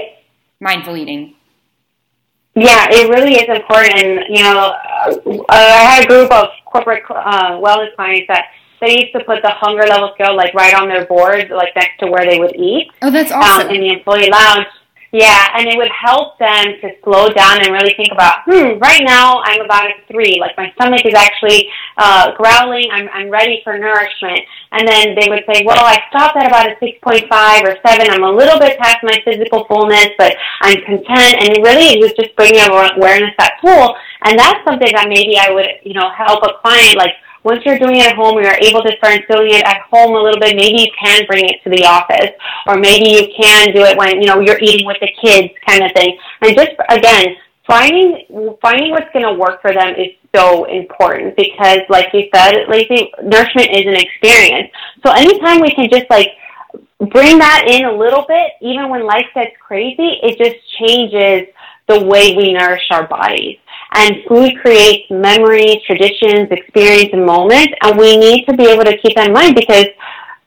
[0.60, 1.34] mindful eating.
[2.54, 4.28] Yeah, it really is important.
[4.28, 8.46] You know, uh, I had a group of corporate uh, wellness clients that
[8.80, 11.98] they used to put the hunger level scale like right on their board, like next
[12.00, 13.70] to where they would eat Oh, that's um, awesome.
[13.70, 14.66] in the employee lounge.
[15.12, 19.04] Yeah, and it would help them to slow down and really think about, hmm, right
[19.04, 20.40] now I'm about a three.
[20.40, 22.88] Like my stomach is actually uh, growling.
[22.90, 24.40] I'm, I'm ready for nourishment.
[24.72, 28.08] And then they would say, well, I stopped at about a 6.5 or 7.
[28.08, 31.44] I'm a little bit past my physical fullness, but I'm content.
[31.44, 33.94] And really it was just bringing awareness that tool.
[34.24, 37.12] And that's something that maybe I would, you know, help a client like,
[37.44, 40.22] once you're doing it at home, you're able to start doing it at home a
[40.22, 40.56] little bit.
[40.56, 42.30] Maybe you can bring it to the office,
[42.66, 45.82] or maybe you can do it when you know you're eating with the kids, kind
[45.82, 46.18] of thing.
[46.42, 51.80] And just again, finding finding what's going to work for them is so important because,
[51.88, 54.70] like you said, Lacey, nourishment is an experience.
[55.04, 56.28] So anytime we can just like
[57.10, 61.52] bring that in a little bit, even when life gets crazy, it just changes
[61.88, 63.58] the way we nourish our bodies.
[63.94, 68.96] And food creates memories, traditions, experience, and moments, and we need to be able to
[68.98, 69.86] keep that in mind because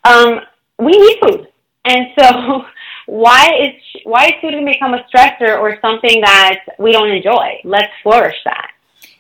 [0.04, 0.40] um,
[0.80, 1.48] we need food.
[1.86, 2.66] And so,
[3.06, 7.10] why is why is food going to become a stressor or something that we don't
[7.10, 7.60] enjoy?
[7.64, 8.72] Let's flourish that.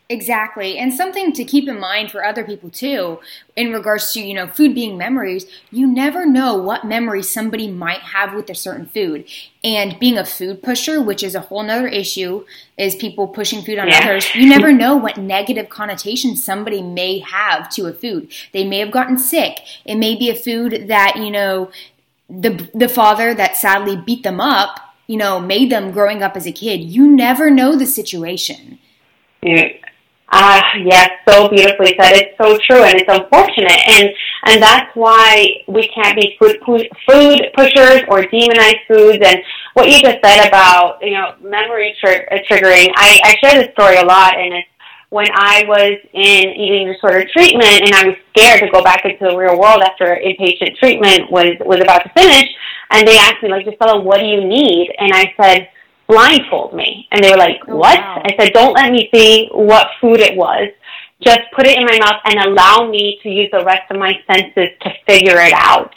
[0.07, 0.77] Exactly.
[0.77, 3.19] And something to keep in mind for other people too,
[3.55, 8.01] in regards to, you know, food being memories, you never know what memory somebody might
[8.01, 9.25] have with a certain food.
[9.63, 12.45] And being a food pusher, which is a whole nother issue,
[12.77, 14.01] is people pushing food on Yeah.
[14.03, 14.33] others.
[14.35, 18.31] You never know what negative connotation somebody may have to a food.
[18.51, 19.57] They may have gotten sick.
[19.85, 21.71] It may be a food that, you know,
[22.29, 26.45] the the father that sadly beat them up, you know, made them growing up as
[26.45, 26.81] a kid.
[26.81, 28.77] You never know the situation.
[29.41, 29.69] Yeah.
[30.29, 32.13] Ah, yes, so beautifully said.
[32.17, 34.09] It's so true, and it's unfortunate, and
[34.45, 39.19] and that's why we can't be food food pushers or demonize foods.
[39.23, 39.37] And
[39.75, 43.71] what you just said about you know memory tr- uh, triggering, I, I share this
[43.73, 44.67] story a lot, and it's
[45.09, 49.29] when I was in eating disorder treatment, and I was scared to go back into
[49.29, 52.49] the real world after inpatient treatment was was about to finish,
[52.89, 54.91] and they asked me like, Gisela, what do you need?
[54.97, 55.69] And I said
[56.07, 57.07] blindfold me.
[57.11, 57.99] And they were like, Oh, what?
[57.99, 58.21] wow.
[58.23, 60.69] I said, don't let me see what food it was.
[61.21, 64.13] Just put it in my mouth and allow me to use the rest of my
[64.29, 65.93] senses to figure it out.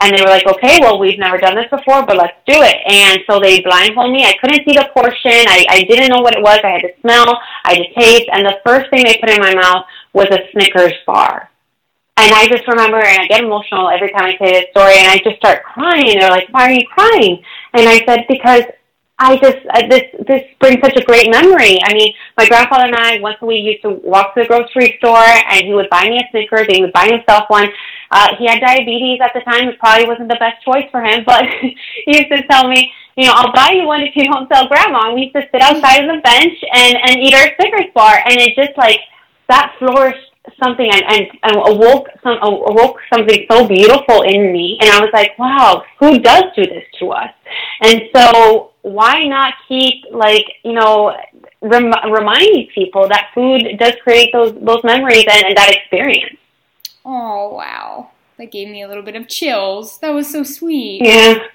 [0.00, 2.76] And they were like, okay, well, we've never done this before, but let's do it.
[2.86, 4.24] And so they blindfolded me.
[4.24, 5.46] I couldn't see the portion.
[5.46, 6.58] I, I didn't know what it was.
[6.64, 7.38] I had to smell.
[7.64, 8.28] I had to taste.
[8.32, 11.50] And the first thing they put in my mouth was a Snickers bar.
[12.16, 15.08] And I just remember, and I get emotional every time I say this story, and
[15.08, 16.18] I just start crying.
[16.18, 18.64] They're like, "Why are you crying?" And I said, "Because
[19.22, 21.78] I just uh, this this brings such a great memory.
[21.84, 25.22] I mean, my grandfather and I once week used to walk to the grocery store,
[25.22, 26.66] and he would buy me a Snickers.
[26.66, 27.68] And he would buy himself one.
[28.10, 29.68] Uh, he had diabetes at the time.
[29.68, 33.26] It probably wasn't the best choice for him, but he used to tell me, you
[33.26, 35.06] know, I'll buy you one if you don't tell grandma.
[35.06, 38.18] And we used to sit outside on the bench and and eat our Snickers bar,
[38.26, 38.98] and it just like
[39.46, 40.31] that flourished
[40.62, 45.10] something and, and, and awoke some awoke something so beautiful in me and I was
[45.12, 47.30] like, wow, who does do this to us?
[47.80, 51.16] And so why not keep like, you know,
[51.60, 56.36] rem- reminding people that food does create those those memories and, and that experience.
[57.04, 58.10] Oh, wow.
[58.38, 59.98] That gave me a little bit of chills.
[59.98, 61.02] That was so sweet.
[61.04, 61.46] Yeah.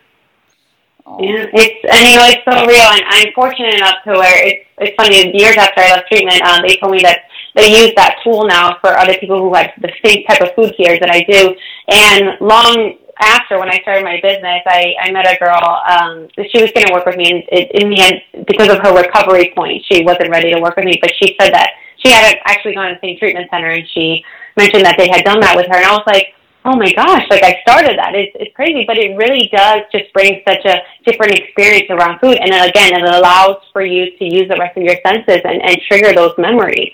[1.06, 1.18] Oh.
[1.22, 4.68] Yeah, it's and you know it's so real, and I'm fortunate enough to where it's
[4.78, 5.32] it's funny.
[5.38, 8.78] Years after I left treatment, um, they told me that they use that tool now
[8.80, 11.56] for other people who have the same type of food fears that I do.
[11.90, 15.58] And long after, when I started my business, I I met a girl.
[15.90, 18.78] Um, she was going to work with me, and it, in the end, because of
[18.80, 20.98] her recovery point, she wasn't ready to work with me.
[21.02, 24.24] But she said that she had actually gone to the same treatment center, and she
[24.56, 26.34] mentioned that they had done that with her, and I was like
[26.68, 28.14] oh my gosh, like I started that.
[28.14, 32.38] It's, it's crazy, but it really does just bring such a different experience around food.
[32.38, 35.62] And then again, it allows for you to use the rest of your senses and,
[35.62, 36.92] and trigger those memories.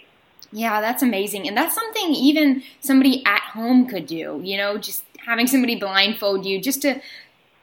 [0.54, 1.48] Yeah, that's amazing.
[1.48, 6.46] And that's something even somebody at home could do, you know, just having somebody blindfold
[6.46, 7.02] you just to,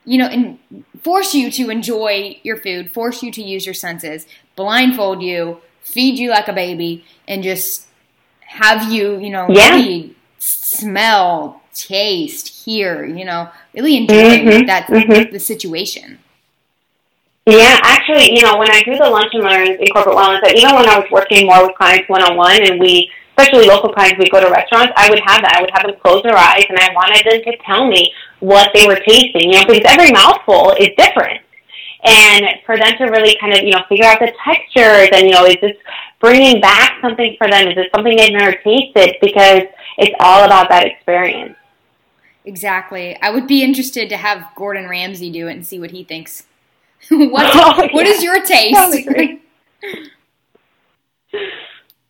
[0.05, 0.59] you know, and
[1.03, 6.19] force you to enjoy your food, force you to use your senses, blindfold you, feed
[6.19, 7.87] you like a baby, and just
[8.41, 9.71] have you, you know, Yeah.
[9.71, 15.31] really smell, taste, hear, you know, really enjoy Mhm, that mhm.
[15.31, 16.19] the situation.
[17.47, 20.75] Yeah, actually, you know, when I do the lunch and learns in corporate wellness, even
[20.75, 24.19] when I was working more with clients one on one and we especially local clients,
[24.19, 25.55] we go to restaurants, I would have that.
[25.55, 28.69] I would have them close their eyes and I wanted them to tell me what
[28.73, 31.41] they were tasting, you know, because every mouthful is different.
[32.03, 35.31] And for them to really kind of, you know, figure out the textures and, you
[35.31, 35.77] know, is this
[36.19, 37.67] bringing back something for them?
[37.67, 39.17] Is it something they've never tasted?
[39.21, 39.63] Because
[39.97, 41.55] it's all about that experience.
[42.43, 43.17] Exactly.
[43.21, 46.47] I would be interested to have Gordon Ramsay do it and see what he thinks.
[47.09, 47.93] what, oh, yeah.
[47.93, 49.07] what is your taste?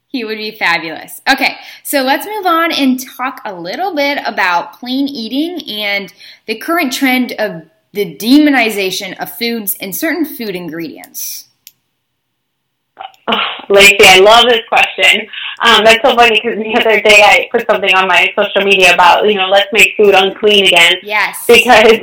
[0.08, 1.21] he would be fabulous.
[1.32, 6.13] Okay, so let's move on and talk a little bit about clean eating and
[6.45, 11.49] the current trend of the demonization of foods and certain food ingredients.
[13.27, 13.38] Oh,
[13.69, 15.27] Lacey, I love this question.
[15.63, 18.93] Um, that's so funny because the other day I put something on my social media
[18.93, 20.95] about, you know, let's make food unclean again.
[21.04, 21.45] Yes.
[21.47, 21.99] Because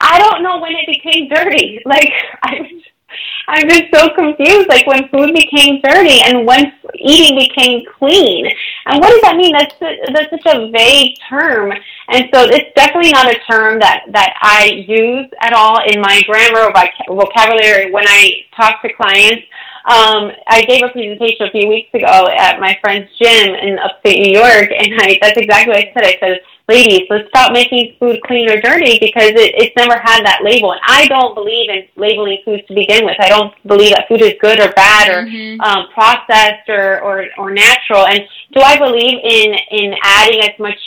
[0.00, 1.82] I don't know when it became dirty.
[1.86, 2.82] Like, I was
[3.48, 4.68] I'm just so confused.
[4.68, 8.46] Like when food became dirty and when eating became clean,
[8.86, 9.52] and what does that mean?
[9.52, 9.74] That's
[10.12, 11.72] that's such a vague term,
[12.08, 16.22] and so it's definitely not a term that that I use at all in my
[16.26, 19.44] grammar or vocabulary when I talk to clients.
[19.86, 24.20] Um, I gave a presentation a few weeks ago at my friend's gym in upstate
[24.20, 26.04] New York, and I that's exactly what I said.
[26.04, 30.24] I said ladies, let's stop making food clean or dirty because it, it's never had
[30.24, 30.72] that label.
[30.72, 33.16] And I don't believe in labeling foods to begin with.
[33.18, 35.60] I don't believe that food is good or bad or mm-hmm.
[35.60, 38.06] um, processed or, or, or natural.
[38.06, 38.20] And
[38.52, 40.78] do I believe in, in adding as much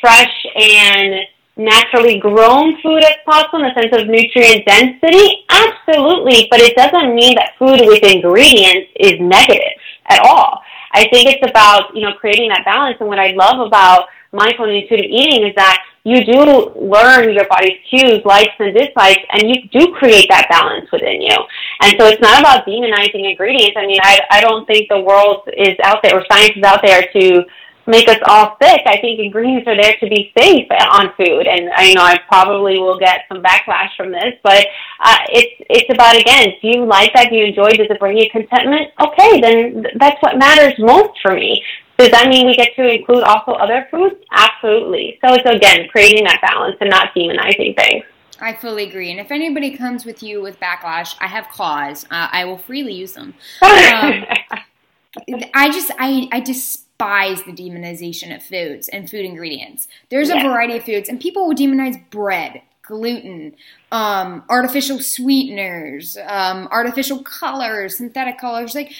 [0.00, 1.14] fresh and
[1.56, 5.44] naturally grown food as possible in the sense of nutrient density?
[5.48, 6.46] Absolutely.
[6.50, 10.60] But it doesn't mean that food with ingredients is negative at all.
[10.92, 12.98] I think it's about, you know, creating that balance.
[13.00, 17.46] And what I love about mindful and intuitive eating is that you do learn your
[17.48, 21.36] body's cues, likes and dislikes, and you do create that balance within you.
[21.80, 23.76] And so it's not about demonizing ingredients.
[23.76, 26.80] I mean, I, I don't think the world is out there or science is out
[26.82, 27.44] there to
[27.86, 28.80] make us all sick.
[28.86, 32.78] I think ingredients are there to be safe on food, and I know I probably
[32.78, 34.66] will get some backlash from this, but
[35.00, 37.30] uh, it's it's about again, do you like that?
[37.30, 37.70] Do you enjoy?
[37.70, 38.92] Does it bring you contentment?
[39.00, 41.62] Okay, then that's what matters most for me.
[41.98, 44.16] Does that mean we get to include also other foods?
[44.32, 45.18] Absolutely.
[45.24, 48.04] So it's again creating that balance and not demonizing things.
[48.40, 49.10] I fully agree.
[49.10, 52.04] And if anybody comes with you with backlash, I have claws.
[52.10, 53.34] Uh, I will freely use them.
[53.62, 54.24] Um,
[55.54, 59.86] I just I I despise the demonization of foods and food ingredients.
[60.08, 63.54] There's a variety of foods, and people will demonize bread, gluten,
[63.92, 68.74] um, artificial sweeteners, um, artificial colors, synthetic colors.
[68.74, 68.92] Like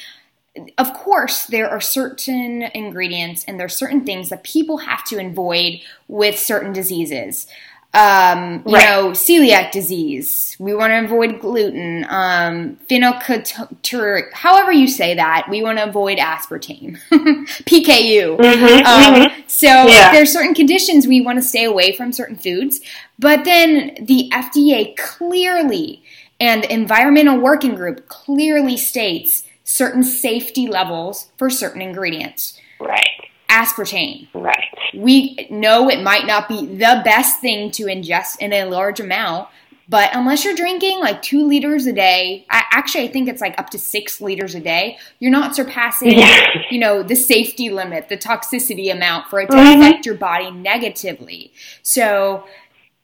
[0.76, 5.24] of course, there are certain ingredients and there are certain things that people have to
[5.24, 7.46] avoid with certain diseases.
[7.94, 8.84] Um, you right.
[8.84, 10.56] know, celiac disease.
[10.58, 12.06] We want to avoid gluten.
[12.08, 16.98] Um, phenylketonuria, however you say that, we want to avoid aspartame.
[17.10, 18.38] PKU.
[18.38, 19.40] Mm-hmm, um, mm-hmm.
[19.46, 20.18] So yeah.
[20.18, 22.80] are certain conditions we want to stay away from certain foods.
[23.18, 26.02] But then the FDA clearly
[26.40, 32.58] and the Environmental Working Group clearly states certain safety levels for certain ingredients.
[32.80, 33.08] Right.
[33.48, 34.28] Aspartame.
[34.34, 34.64] Right.
[34.94, 39.48] We know it might not be the best thing to ingest in a large amount,
[39.88, 43.58] but unless you're drinking like two liters a day, I, actually I think it's like
[43.58, 44.96] up to six liters a day.
[45.18, 46.46] You're not surpassing, yeah.
[46.70, 49.82] you know, the safety limit, the toxicity amount for it to mm-hmm.
[49.82, 51.52] affect your body negatively.
[51.82, 52.46] So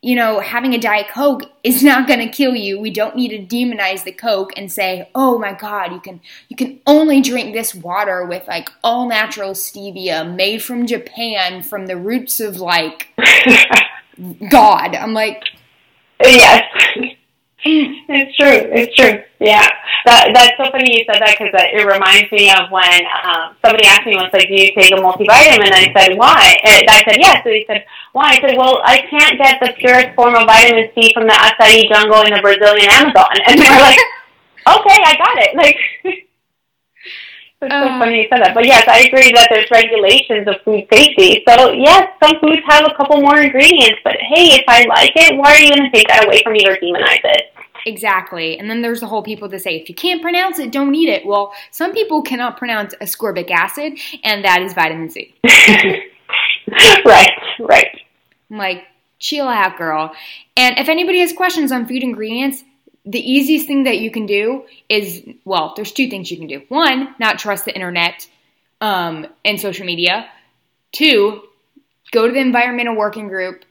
[0.00, 2.78] you know, having a Diet Coke is not going to kill you.
[2.80, 6.56] We don't need to demonize the Coke and say, "Oh my God, you can you
[6.56, 11.96] can only drink this water with like all natural stevia made from Japan from the
[11.96, 13.08] roots of like
[14.50, 15.42] God." I'm like,
[16.22, 16.64] yes,
[18.08, 18.60] it's true.
[18.70, 19.22] It's true.
[19.40, 19.66] Yeah,
[20.06, 23.86] that that's so funny you said that because it reminds me of when um, somebody
[23.86, 27.02] asked me once, like, "Do you take a multivitamin?" And I said, "Why?" And I
[27.02, 28.30] said, "Yes." So he said why?
[28.32, 31.88] I said, well, I can't get the purest form of vitamin C from the acai
[31.88, 33.30] jungle in the Brazilian Amazon.
[33.46, 33.98] And they're like,
[34.66, 35.54] okay, I got it.
[35.54, 35.76] Like,
[37.60, 38.54] it's so uh, funny you said that.
[38.54, 41.42] But yes, I agree that there's regulations of food safety.
[41.46, 45.36] So yes, some foods have a couple more ingredients, but hey, if I like it,
[45.36, 47.52] why are you going to take that away from me or demonize it?
[47.86, 48.58] Exactly.
[48.58, 51.08] And then there's the whole people that say, if you can't pronounce it, don't eat
[51.08, 51.24] it.
[51.26, 55.34] Well, some people cannot pronounce ascorbic acid, and that is vitamin C.
[57.04, 57.88] right, right.
[58.50, 58.84] I'm like,
[59.18, 60.12] chill out, girl.
[60.56, 62.62] And if anybody has questions on food ingredients,
[63.10, 66.62] the easiest thing that you can do is well, there's two things you can do.
[66.68, 68.28] One, not trust the internet
[68.80, 70.28] um, and social media.
[70.92, 71.42] Two,
[72.12, 73.64] go to the environmental working group,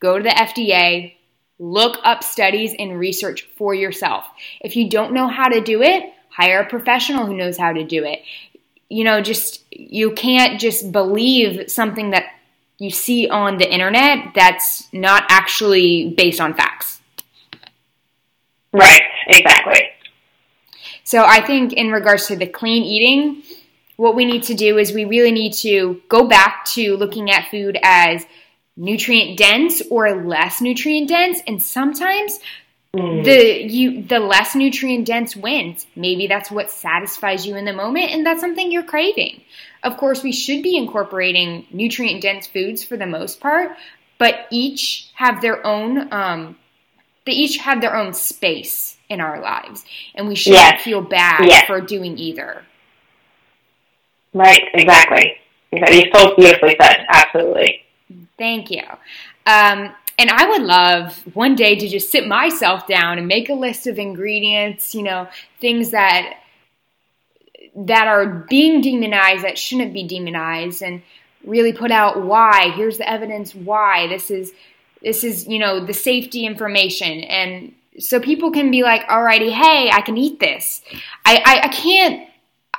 [0.00, 1.14] go to the FDA,
[1.58, 4.24] look up studies and research for yourself.
[4.60, 7.84] If you don't know how to do it, hire a professional who knows how to
[7.84, 8.20] do it
[8.90, 12.24] you know, just you can't just believe something that
[12.78, 16.99] you see on the internet that's not actually based on facts.
[18.72, 19.88] Right, exactly.
[21.04, 23.42] So I think in regards to the clean eating,
[23.96, 27.50] what we need to do is we really need to go back to looking at
[27.50, 28.24] food as
[28.76, 32.38] nutrient dense or less nutrient dense and sometimes
[32.94, 33.24] mm.
[33.24, 38.10] the you the less nutrient dense wins maybe that's what satisfies you in the moment
[38.10, 39.42] and that's something you're craving
[39.82, 43.72] of course we should be incorporating nutrient dense foods for the most part
[44.16, 46.56] but each have their own um,
[47.26, 50.82] they each have their own space in our lives and we shouldn't yes.
[50.82, 51.66] feel bad yes.
[51.66, 52.62] for doing either
[54.32, 55.36] Right, exactly.
[55.72, 57.06] You so beautifully said.
[57.08, 57.84] Absolutely.
[58.38, 58.82] Thank you.
[59.46, 63.54] Um, and I would love one day to just sit myself down and make a
[63.54, 65.28] list of ingredients, you know,
[65.60, 66.36] things that
[67.76, 71.02] that are being demonized that shouldn't be demonized and
[71.44, 72.72] really put out why.
[72.74, 74.08] Here's the evidence why.
[74.08, 74.52] This is
[75.02, 79.90] this is, you know, the safety information and so people can be like, alrighty, hey,
[79.92, 80.80] I can eat this.
[81.26, 82.30] I, I, I can't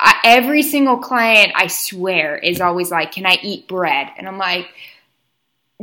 [0.02, 4.40] I, every single client, I swear, is always like, "Can I eat bread?" And I'm
[4.40, 4.68] like,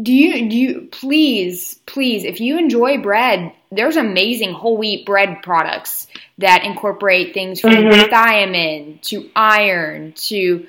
[0.00, 5.42] "Do you do you please please if you enjoy bread, there's amazing whole wheat bread
[5.44, 6.08] products
[6.38, 8.12] that incorporate things from mm-hmm.
[8.12, 10.66] thiamine to iron to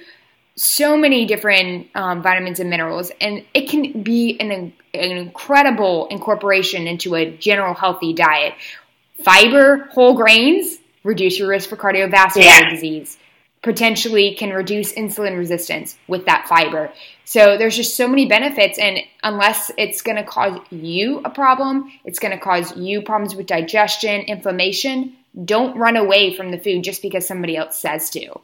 [0.59, 6.87] so many different um, vitamins and minerals, and it can be an, an incredible incorporation
[6.87, 8.53] into a general healthy diet.
[9.23, 12.69] Fiber, whole grains, reduce your risk for cardiovascular yeah.
[12.69, 13.17] disease
[13.61, 16.91] potentially can reduce insulin resistance with that fiber.
[17.25, 21.91] So there's just so many benefits and unless it's going to cause you a problem,
[22.05, 26.83] it's going to cause you problems with digestion, inflammation, don't run away from the food
[26.83, 28.39] just because somebody else says to.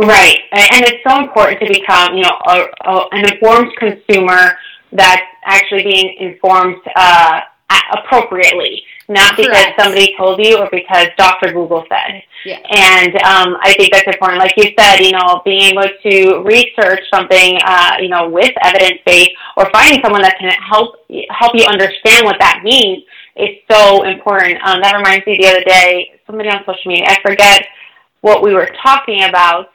[0.00, 0.38] Right.
[0.52, 4.56] And it's so important to become, you know, a, a, an informed consumer
[4.92, 7.40] that's actually being informed uh,
[7.92, 9.80] appropriately not because Correct.
[9.80, 11.52] somebody told you or because Dr.
[11.52, 12.22] Google said.
[12.44, 12.58] Yeah.
[12.70, 14.38] And um, I think that's important.
[14.38, 19.00] Like you said, you know, being able to research something, uh, you know, with evidence
[19.04, 20.94] base or finding someone that can help
[21.28, 23.02] help you understand what that means
[23.34, 24.62] is so important.
[24.62, 27.66] Um, that reminds me the other day, somebody on social media, I forget
[28.20, 29.70] what we were talking about,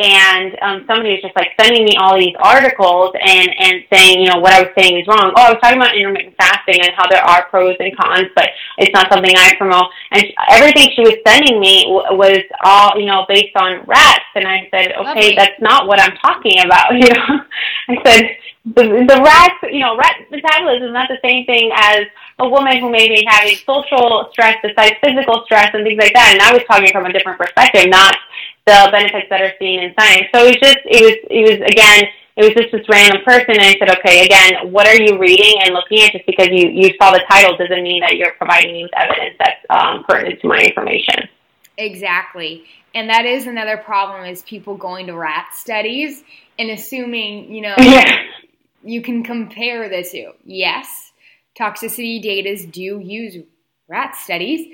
[0.00, 4.28] and um, somebody was just like sending me all these articles and and saying, you
[4.28, 5.32] know, what I was saying is wrong.
[5.36, 8.48] Oh, I was talking about intermittent fasting and how there are pros and cons, but
[8.78, 9.92] it's not something I promote.
[10.12, 14.24] And everything she was sending me w- was all, you know, based on rats.
[14.34, 15.36] And I said, okay, Lovely.
[15.36, 16.90] that's not what I'm talking about.
[17.00, 17.40] You know,
[17.88, 22.04] I said the the rats, you know, rat metabolism is not the same thing as
[22.38, 26.32] a woman who may be having social stress besides physical stress and things like that.
[26.32, 28.16] And I was talking from a different perspective, not
[28.66, 30.26] the benefits that are seen in science.
[30.34, 33.50] So it was just, it was, it was again, it was just this random person,
[33.50, 36.12] and I said, okay, again, what are you reading and looking at?
[36.12, 39.36] Just because you you saw the title doesn't mean that you're providing me with evidence
[39.38, 41.28] that's um, pertinent to my information.
[41.76, 46.22] Exactly, and that is another problem: is people going to rat studies
[46.58, 48.22] and assuming you know yeah.
[48.82, 50.32] you can compare the two.
[50.44, 51.12] Yes,
[51.58, 53.36] toxicity data do use
[53.88, 54.66] rat studies,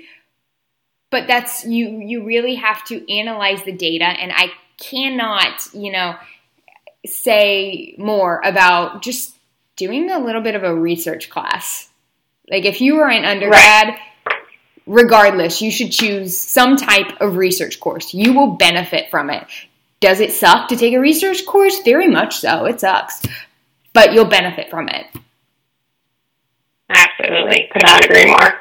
[1.09, 6.15] but that's you you really have to analyze the data and i cannot you know
[7.05, 9.35] say more about just
[9.75, 11.89] doing a little bit of a research class.
[12.49, 14.35] Like if you are an undergrad right.
[14.85, 18.13] regardless you should choose some type of research course.
[18.13, 19.45] You will benefit from it.
[19.99, 21.79] Does it suck to take a research course?
[21.83, 22.65] Very much so.
[22.65, 23.21] It sucks.
[23.93, 25.07] But you'll benefit from it.
[26.89, 27.67] Absolutely.
[27.71, 28.59] Could not agree more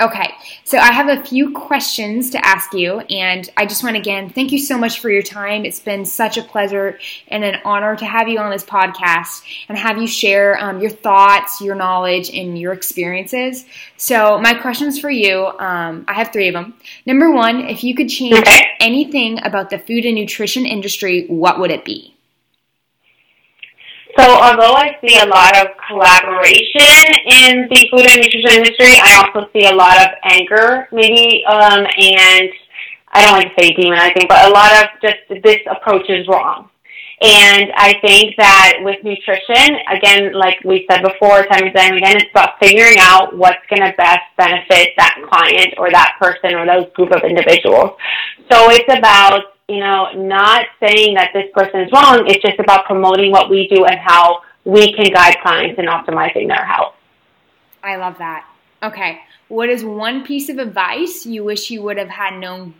[0.00, 0.32] Okay,
[0.64, 4.30] so I have a few questions to ask you, and I just want to again
[4.30, 5.66] thank you so much for your time.
[5.66, 6.98] It's been such a pleasure
[7.28, 10.88] and an honor to have you on this podcast and have you share um, your
[10.88, 13.66] thoughts, your knowledge, and your experiences.
[13.98, 16.72] So, my questions for you um, I have three of them.
[17.04, 18.42] Number one, if you could change
[18.80, 22.16] anything about the food and nutrition industry, what would it be?
[24.20, 29.24] So although I see a lot of collaboration in the food and nutrition industry, I
[29.24, 32.50] also see a lot of anger, maybe, um, and
[33.12, 36.68] I don't like to say demonizing, but a lot of just this approach is wrong.
[37.22, 42.18] And I think that with nutrition, again, like we said before, time and time again,
[42.18, 46.66] it's about figuring out what's going to best benefit that client or that person or
[46.66, 47.96] those group of individuals.
[48.52, 52.24] So it's about you know, not saying that this person is wrong.
[52.26, 56.48] It's just about promoting what we do and how we can guide clients in optimizing
[56.48, 56.94] their health.
[57.82, 58.46] I love that.
[58.82, 59.20] Okay.
[59.48, 62.74] What is one piece of advice you wish you would have had known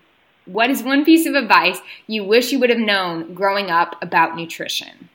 [0.47, 4.37] What is one piece of advice you wish you would have known growing up about
[4.37, 5.09] nutrition?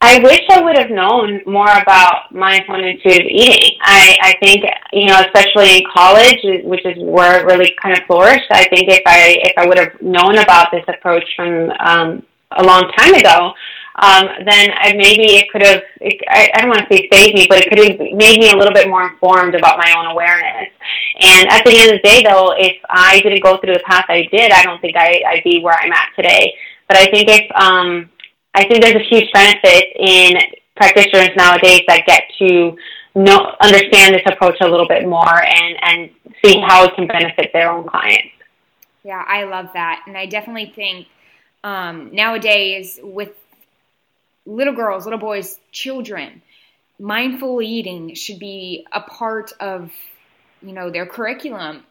[0.00, 3.61] I wish I would have known more about mindful intuitive eating.
[3.84, 8.04] I, I think, you know, especially in college, which is where it really kind of
[8.06, 8.46] flourished.
[8.50, 12.22] I think if I if I would have known about this approach from um,
[12.52, 13.52] a long time ago,
[13.96, 17.34] um, then I, maybe it could have, it, I, I don't want to say saved
[17.34, 20.06] me, but it could have made me a little bit more informed about my own
[20.06, 20.70] awareness.
[21.20, 24.06] And at the end of the day, though, if I didn't go through the path
[24.08, 26.54] I did, I don't think I, I'd be where I'm at today.
[26.88, 28.08] But I think if, um,
[28.54, 30.38] I think there's a huge benefit in
[30.76, 32.76] practitioners nowadays that get to
[33.14, 36.10] know, understand this approach a little bit more and, and
[36.44, 38.28] see how it can benefit their own clients.
[39.04, 40.04] Yeah, I love that.
[40.06, 41.08] And I definitely think
[41.64, 43.32] um, nowadays with
[44.46, 46.42] little girls, little boys, children,
[46.98, 49.90] mindful eating should be a part of,
[50.62, 51.84] you know, their curriculum.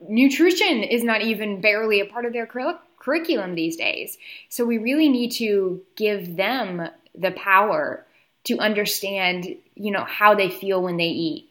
[0.00, 4.18] Nutrition is not even barely a part of their cur- curriculum these days.
[4.48, 8.04] So we really need to give them the power
[8.44, 11.50] to understand, you know, how they feel when they eat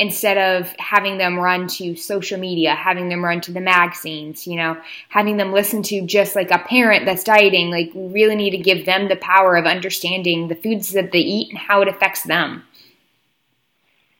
[0.00, 4.56] instead of having them run to social media, having them run to the magazines, you
[4.56, 4.76] know,
[5.08, 8.58] having them listen to just like a parent that's dieting, like we really need to
[8.58, 12.24] give them the power of understanding the foods that they eat and how it affects
[12.24, 12.64] them.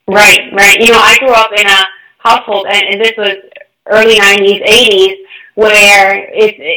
[0.07, 0.79] Right, right.
[0.79, 1.85] You know, I grew up in a
[2.19, 3.37] household and, this was
[3.87, 5.17] early 90s, 80s
[5.55, 6.33] where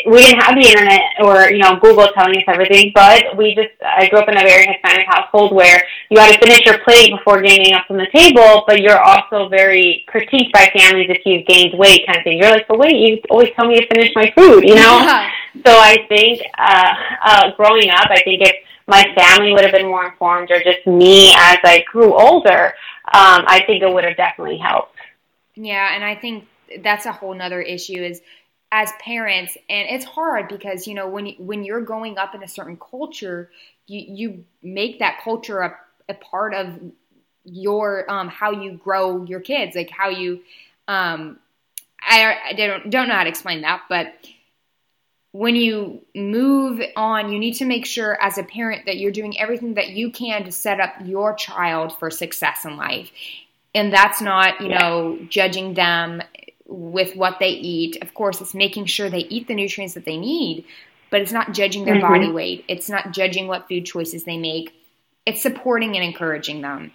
[0.06, 3.70] we didn't have the internet or you know Google telling us everything, but we just
[3.84, 7.12] I grew up in a very Hispanic household where you had to finish your plate
[7.12, 11.45] before getting up from the table, but you're also very critiqued by families if you've
[11.45, 12.38] gained weight, kind of thing.
[12.38, 14.99] You're like, but wait, you always tell me to finish my food, you know.
[14.99, 15.32] Yeah.
[15.66, 16.93] So I think uh,
[17.24, 18.55] uh, growing up, I think if
[18.88, 22.74] my family would have been more informed, or just me as I grew older,
[23.14, 24.95] um, I think it would have definitely helped.
[25.55, 26.47] Yeah, and I think
[26.84, 28.22] that's a whole nother issue is
[28.72, 32.47] as parents and it's hard because you know when when you're growing up in a
[32.47, 33.49] certain culture
[33.88, 35.74] you you make that culture a,
[36.10, 36.80] a part of
[37.43, 40.41] your um how you grow your kids like how you
[40.88, 41.39] um
[42.01, 44.14] I, I don't don't know how to explain that but
[45.32, 49.39] when you move on you need to make sure as a parent that you're doing
[49.39, 53.12] everything that you can to set up your child for success in life
[53.74, 56.22] and that's not you know judging them
[56.68, 57.97] with what they eat.
[58.01, 60.66] Of course, it's making sure they eat the nutrients that they need,
[61.10, 62.14] but it's not judging their mm-hmm.
[62.14, 62.66] body weight.
[62.68, 64.74] It's not judging what food choices they make.
[65.28, 66.92] It's supporting and encouraging them.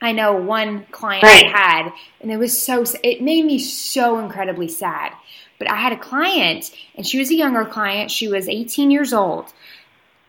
[0.00, 1.46] I know one client right.
[1.46, 5.12] I had, and it was so, it made me so incredibly sad.
[5.58, 8.10] But I had a client, and she was a younger client.
[8.10, 9.52] She was 18 years old,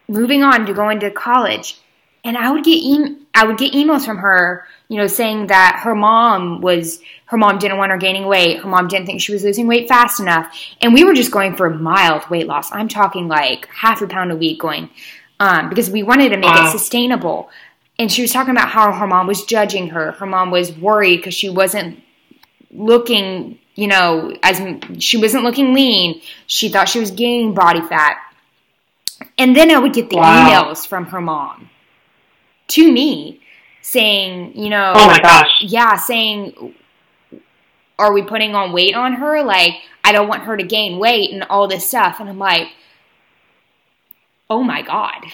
[0.07, 1.77] moving on to going to college.
[2.23, 5.81] And I would get, e- I would get emails from her you know, saying that
[5.83, 8.59] her mom was, her mom didn't want her gaining weight.
[8.59, 10.51] Her mom didn't think she was losing weight fast enough.
[10.81, 12.71] And we were just going for mild weight loss.
[12.71, 14.89] I'm talking like half a pound a week going,
[15.39, 16.67] um, because we wanted to make wow.
[16.67, 17.49] it sustainable.
[17.97, 20.13] And she was talking about how her mom was judging her.
[20.13, 22.01] Her mom was worried because she wasn't
[22.71, 24.61] looking, you know, as
[25.03, 26.21] she wasn't looking lean.
[26.47, 28.17] She thought she was gaining body fat.
[29.37, 30.47] And then I would get the wow.
[30.47, 31.69] emails from her mom
[32.69, 33.41] to me
[33.81, 36.75] saying, you know, oh my gosh, yeah, saying,
[37.97, 39.43] are we putting on weight on her?
[39.43, 39.73] Like,
[40.03, 42.19] I don't want her to gain weight and all this stuff.
[42.19, 42.69] And I'm like,
[44.49, 45.25] oh my God.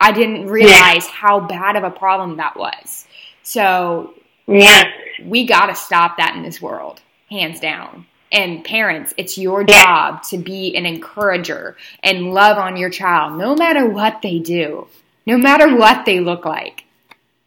[0.00, 1.12] I didn't realize yeah.
[1.12, 3.06] how bad of a problem that was.
[3.42, 4.14] So,
[4.46, 4.84] yeah,
[5.24, 8.06] we got to stop that in this world, hands down.
[8.32, 13.54] And parents, it's your job to be an encourager and love on your child, no
[13.54, 14.88] matter what they do,
[15.24, 16.84] no matter what they look like.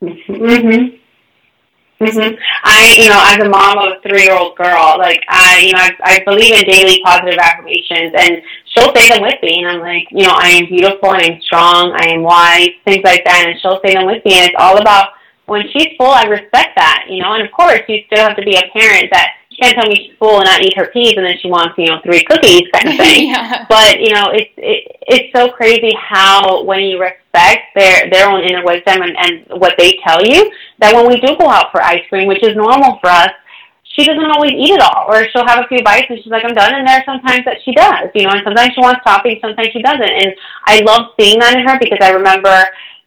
[0.02, 0.96] Mm-hmm.
[2.00, 2.36] Mm-hmm.
[2.64, 5.96] I, you know, as a mom of a three-year-old girl, like I, you know, I,
[6.04, 8.44] I believe in daily positive affirmations, and
[8.78, 11.26] she'll say them with me, and I'm like, you know, I am beautiful, and I
[11.34, 14.46] am strong, I am wise, things like that, and she'll say them with me, and
[14.46, 15.10] it's all about
[15.46, 18.44] when she's full, I respect that, you know, and of course, you still have to
[18.44, 21.14] be a parent that she can't tell me she's full and not eat her peas,
[21.18, 23.30] and then she wants, you know, three cookies kind of thing.
[23.34, 23.66] yeah.
[23.68, 28.44] But you know, it's it, it's so crazy how when you respect their their own
[28.44, 31.82] inner wisdom and, and what they tell you, that when we do go out for
[31.82, 33.32] ice cream, which is normal for us,
[33.98, 36.46] she doesn't always eat it all, or she'll have a few bites and she's like,
[36.46, 36.76] I'm done.
[36.76, 39.70] And there are sometimes that she does, you know, and sometimes she wants topping, sometimes
[39.74, 40.04] she doesn't.
[40.04, 40.36] And
[40.66, 42.54] I love seeing that in her because I remember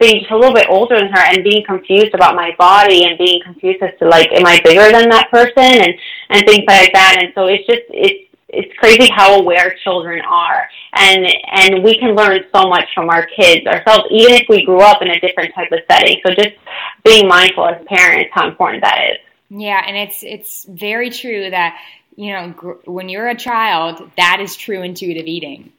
[0.01, 3.17] being just a little bit older than her and being confused about my body and
[3.19, 5.95] being confused as to like, am I bigger than that person and
[6.31, 7.19] and things like that.
[7.23, 12.17] And so it's just it's it's crazy how aware children are and and we can
[12.17, 15.55] learn so much from our kids ourselves even if we grew up in a different
[15.55, 16.57] type of setting so just
[17.05, 19.19] being mindful as parents how important that is
[19.51, 21.79] yeah and it's it's very true that
[22.21, 25.73] you know, gr- when you're a child, that is true intuitive eating.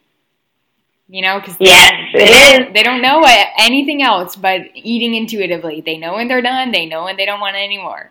[1.08, 2.74] You know, because yes, they, it is.
[2.74, 3.22] They don't know
[3.58, 5.82] anything else but eating intuitively.
[5.82, 6.72] They know when they're done.
[6.72, 8.10] They know when they don't want any more.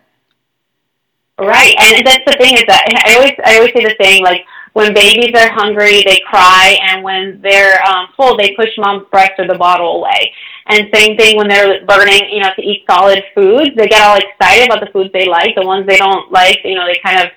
[1.38, 4.46] Right, and that's the thing is that I always I always say the thing like
[4.72, 9.32] when babies are hungry they cry, and when they're um, full they push mom's breast
[9.38, 10.32] or the bottle away.
[10.66, 14.16] And same thing when they're learning, you know, to eat solid foods, they get all
[14.16, 15.54] excited about the foods they like.
[15.56, 17.32] The ones they don't like, you know, they kind of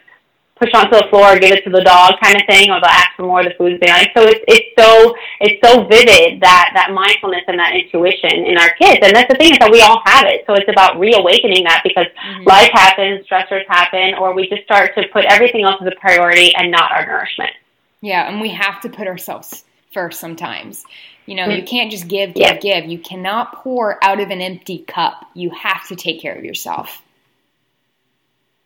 [0.56, 3.16] push onto the floor, give it to the dog kind of thing, or they'll ask
[3.16, 4.12] for more of the foods they like.
[4.16, 8.72] So it's it's so it's so vivid that that mindfulness and that intuition in our
[8.80, 9.00] kids.
[9.04, 10.44] And that's the thing is that we all have it.
[10.48, 12.44] So it's about reawakening that because mm-hmm.
[12.48, 16.56] life happens, stressors happen, or we just start to put everything else as a priority
[16.56, 17.52] and not our nourishment.
[18.02, 20.84] Yeah, and we have to put ourselves first sometimes.
[21.26, 21.60] You know, mm-hmm.
[21.60, 22.58] you can't just give, give, yeah.
[22.58, 22.86] give.
[22.86, 25.26] You cannot pour out of an empty cup.
[25.34, 27.02] You have to take care of yourself.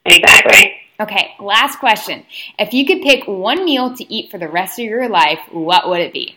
[0.06, 0.79] Exactly.
[1.00, 2.26] Okay, last question.
[2.58, 5.88] If you could pick one meal to eat for the rest of your life, what
[5.88, 6.36] would it be?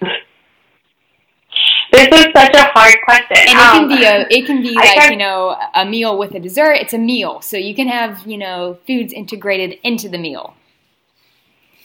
[1.90, 3.36] This is such a hard question.
[3.36, 6.34] And it can um, be a it can be like, you know, a meal with
[6.34, 6.72] a dessert.
[6.72, 7.42] It's a meal.
[7.42, 10.54] So you can have, you know, foods integrated into the meal.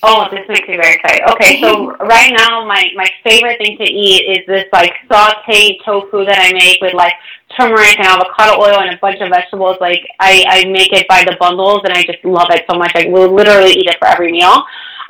[0.03, 1.23] Oh, this makes me very excited.
[1.31, 6.23] Okay, so right now my my favorite thing to eat is this like sauteed tofu
[6.25, 7.13] that I make with like
[7.57, 9.77] turmeric and avocado oil and a bunch of vegetables.
[9.81, 12.91] Like I I make it by the bundles and I just love it so much.
[12.95, 14.63] I will literally eat it for every meal.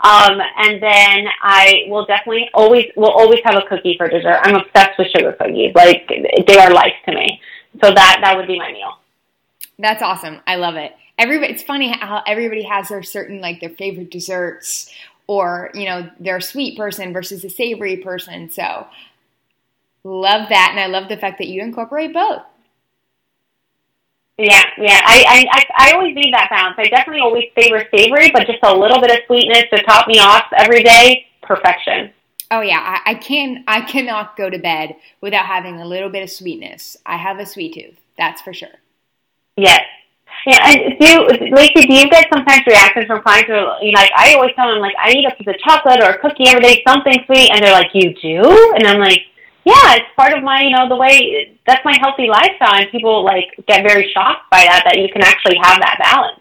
[0.04, 4.40] Um, and then I will definitely always will always have a cookie for dessert.
[4.44, 5.74] I'm obsessed with sugar cookies.
[5.76, 6.08] Like
[6.48, 7.42] they are life to me.
[7.84, 9.00] So that that would be my meal.
[9.80, 10.40] That's awesome.
[10.48, 14.92] I love it everybody it's funny how everybody has their certain like their favorite desserts
[15.28, 18.50] or you know they're a sweet person versus a savory person.
[18.50, 18.88] So
[20.04, 20.70] love that.
[20.72, 22.44] And i love the fact that you incorporate both.
[24.38, 25.02] Yeah yeah.
[25.04, 26.76] I i i always need that balance.
[26.78, 30.20] I definitely always favor savory but just a little bit of sweetness to top me
[30.20, 32.12] off every day perfection.
[32.50, 36.24] Oh yeah, I, I can I cannot go to bed without having a little bit
[36.24, 36.98] of sweetness.
[37.06, 38.70] I have a sweet tooth, that's for sure.
[39.56, 39.82] Yes,
[40.48, 44.12] yeah, and do Lacey, do you get sometimes reactions from clients are you know, like
[44.16, 46.62] I always tell them like I eat a piece of chocolate or a cookie every
[46.62, 48.40] day, something sweet, and they're like, You do?
[48.80, 49.28] And I'm like,
[49.66, 53.26] Yeah, it's part of my you know, the way that's my healthy lifestyle and people
[53.26, 56.40] like get very shocked by that that you can actually have that balance.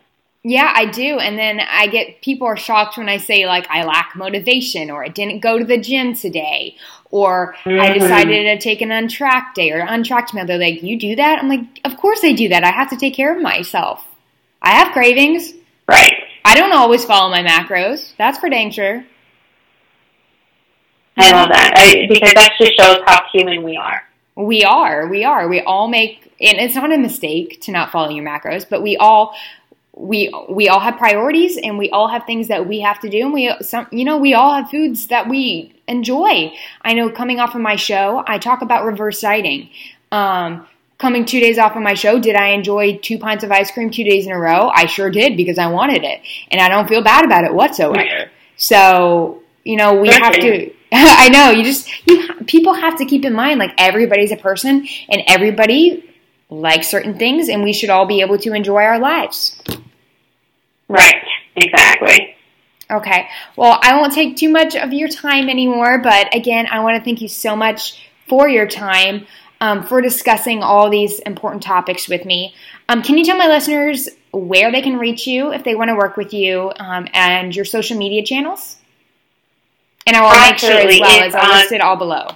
[0.49, 1.19] Yeah, I do.
[1.19, 5.05] And then I get people are shocked when I say like I lack motivation or
[5.05, 6.77] I didn't go to the gym today
[7.11, 7.81] or mm-hmm.
[7.81, 10.47] I decided to take an untracked day or untracked meal.
[10.47, 12.63] They're like, "You do that?" I'm like, "Of course I do that.
[12.63, 14.07] I have to take care of myself.
[14.63, 15.53] I have cravings.
[15.89, 16.15] Right.
[16.45, 18.13] I don't always follow my macros.
[18.17, 19.05] That's for dang sure."
[21.17, 24.05] I love that I, because that just shows how human we are.
[24.37, 25.09] We are.
[25.09, 25.49] We are.
[25.49, 28.97] We all make, and it's not a mistake to not follow your macros, but we
[28.97, 29.35] all
[29.97, 33.23] we we all have priorities and we all have things that we have to do
[33.23, 36.53] and we some you know we all have foods that we enjoy.
[36.83, 39.71] I know coming off of my show i talk about reverse dieting.
[40.13, 40.69] Um,
[40.99, 43.91] coming two days off of my show did i enjoy two pints of ice cream
[43.91, 44.71] two days in a row?
[44.75, 46.21] I sure did because i wanted it.
[46.51, 48.31] And i don't feel bad about it whatsoever.
[48.57, 53.25] So you know we have to i know you just you people have to keep
[53.25, 56.15] in mind like everybody's a person and everybody
[56.51, 59.61] likes certain things and we should all be able to enjoy our lives
[60.89, 61.23] Right,
[61.57, 62.37] exactly.
[62.91, 63.29] Okay.
[63.57, 67.05] Well, I won't take too much of your time anymore, but again, I want to
[67.05, 69.27] thank you so much for your time,
[69.61, 72.55] um, for discussing all these important topics with me.
[72.89, 75.97] Um, can you tell my listeners where they can reach you if they want to
[75.97, 78.77] work with you um, and your social media channels?
[80.07, 81.01] And I will Absolutely.
[81.01, 82.29] make sure as well as I'll list it all below.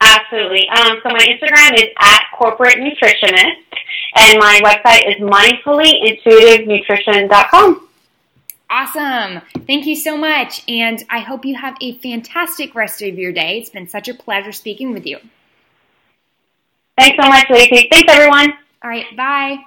[0.00, 0.68] Absolutely.
[0.68, 3.64] Um, so my Instagram is at corporate nutritionist
[4.14, 7.88] and my website is mindfullyintuitivenutrition.com.
[8.70, 9.40] Awesome.
[9.66, 10.62] Thank you so much.
[10.68, 13.58] And I hope you have a fantastic rest of your day.
[13.58, 15.18] It's been such a pleasure speaking with you.
[16.98, 17.88] Thanks so much, Lacey.
[17.90, 18.52] Thanks, everyone.
[18.82, 19.06] All right.
[19.16, 19.64] Bye.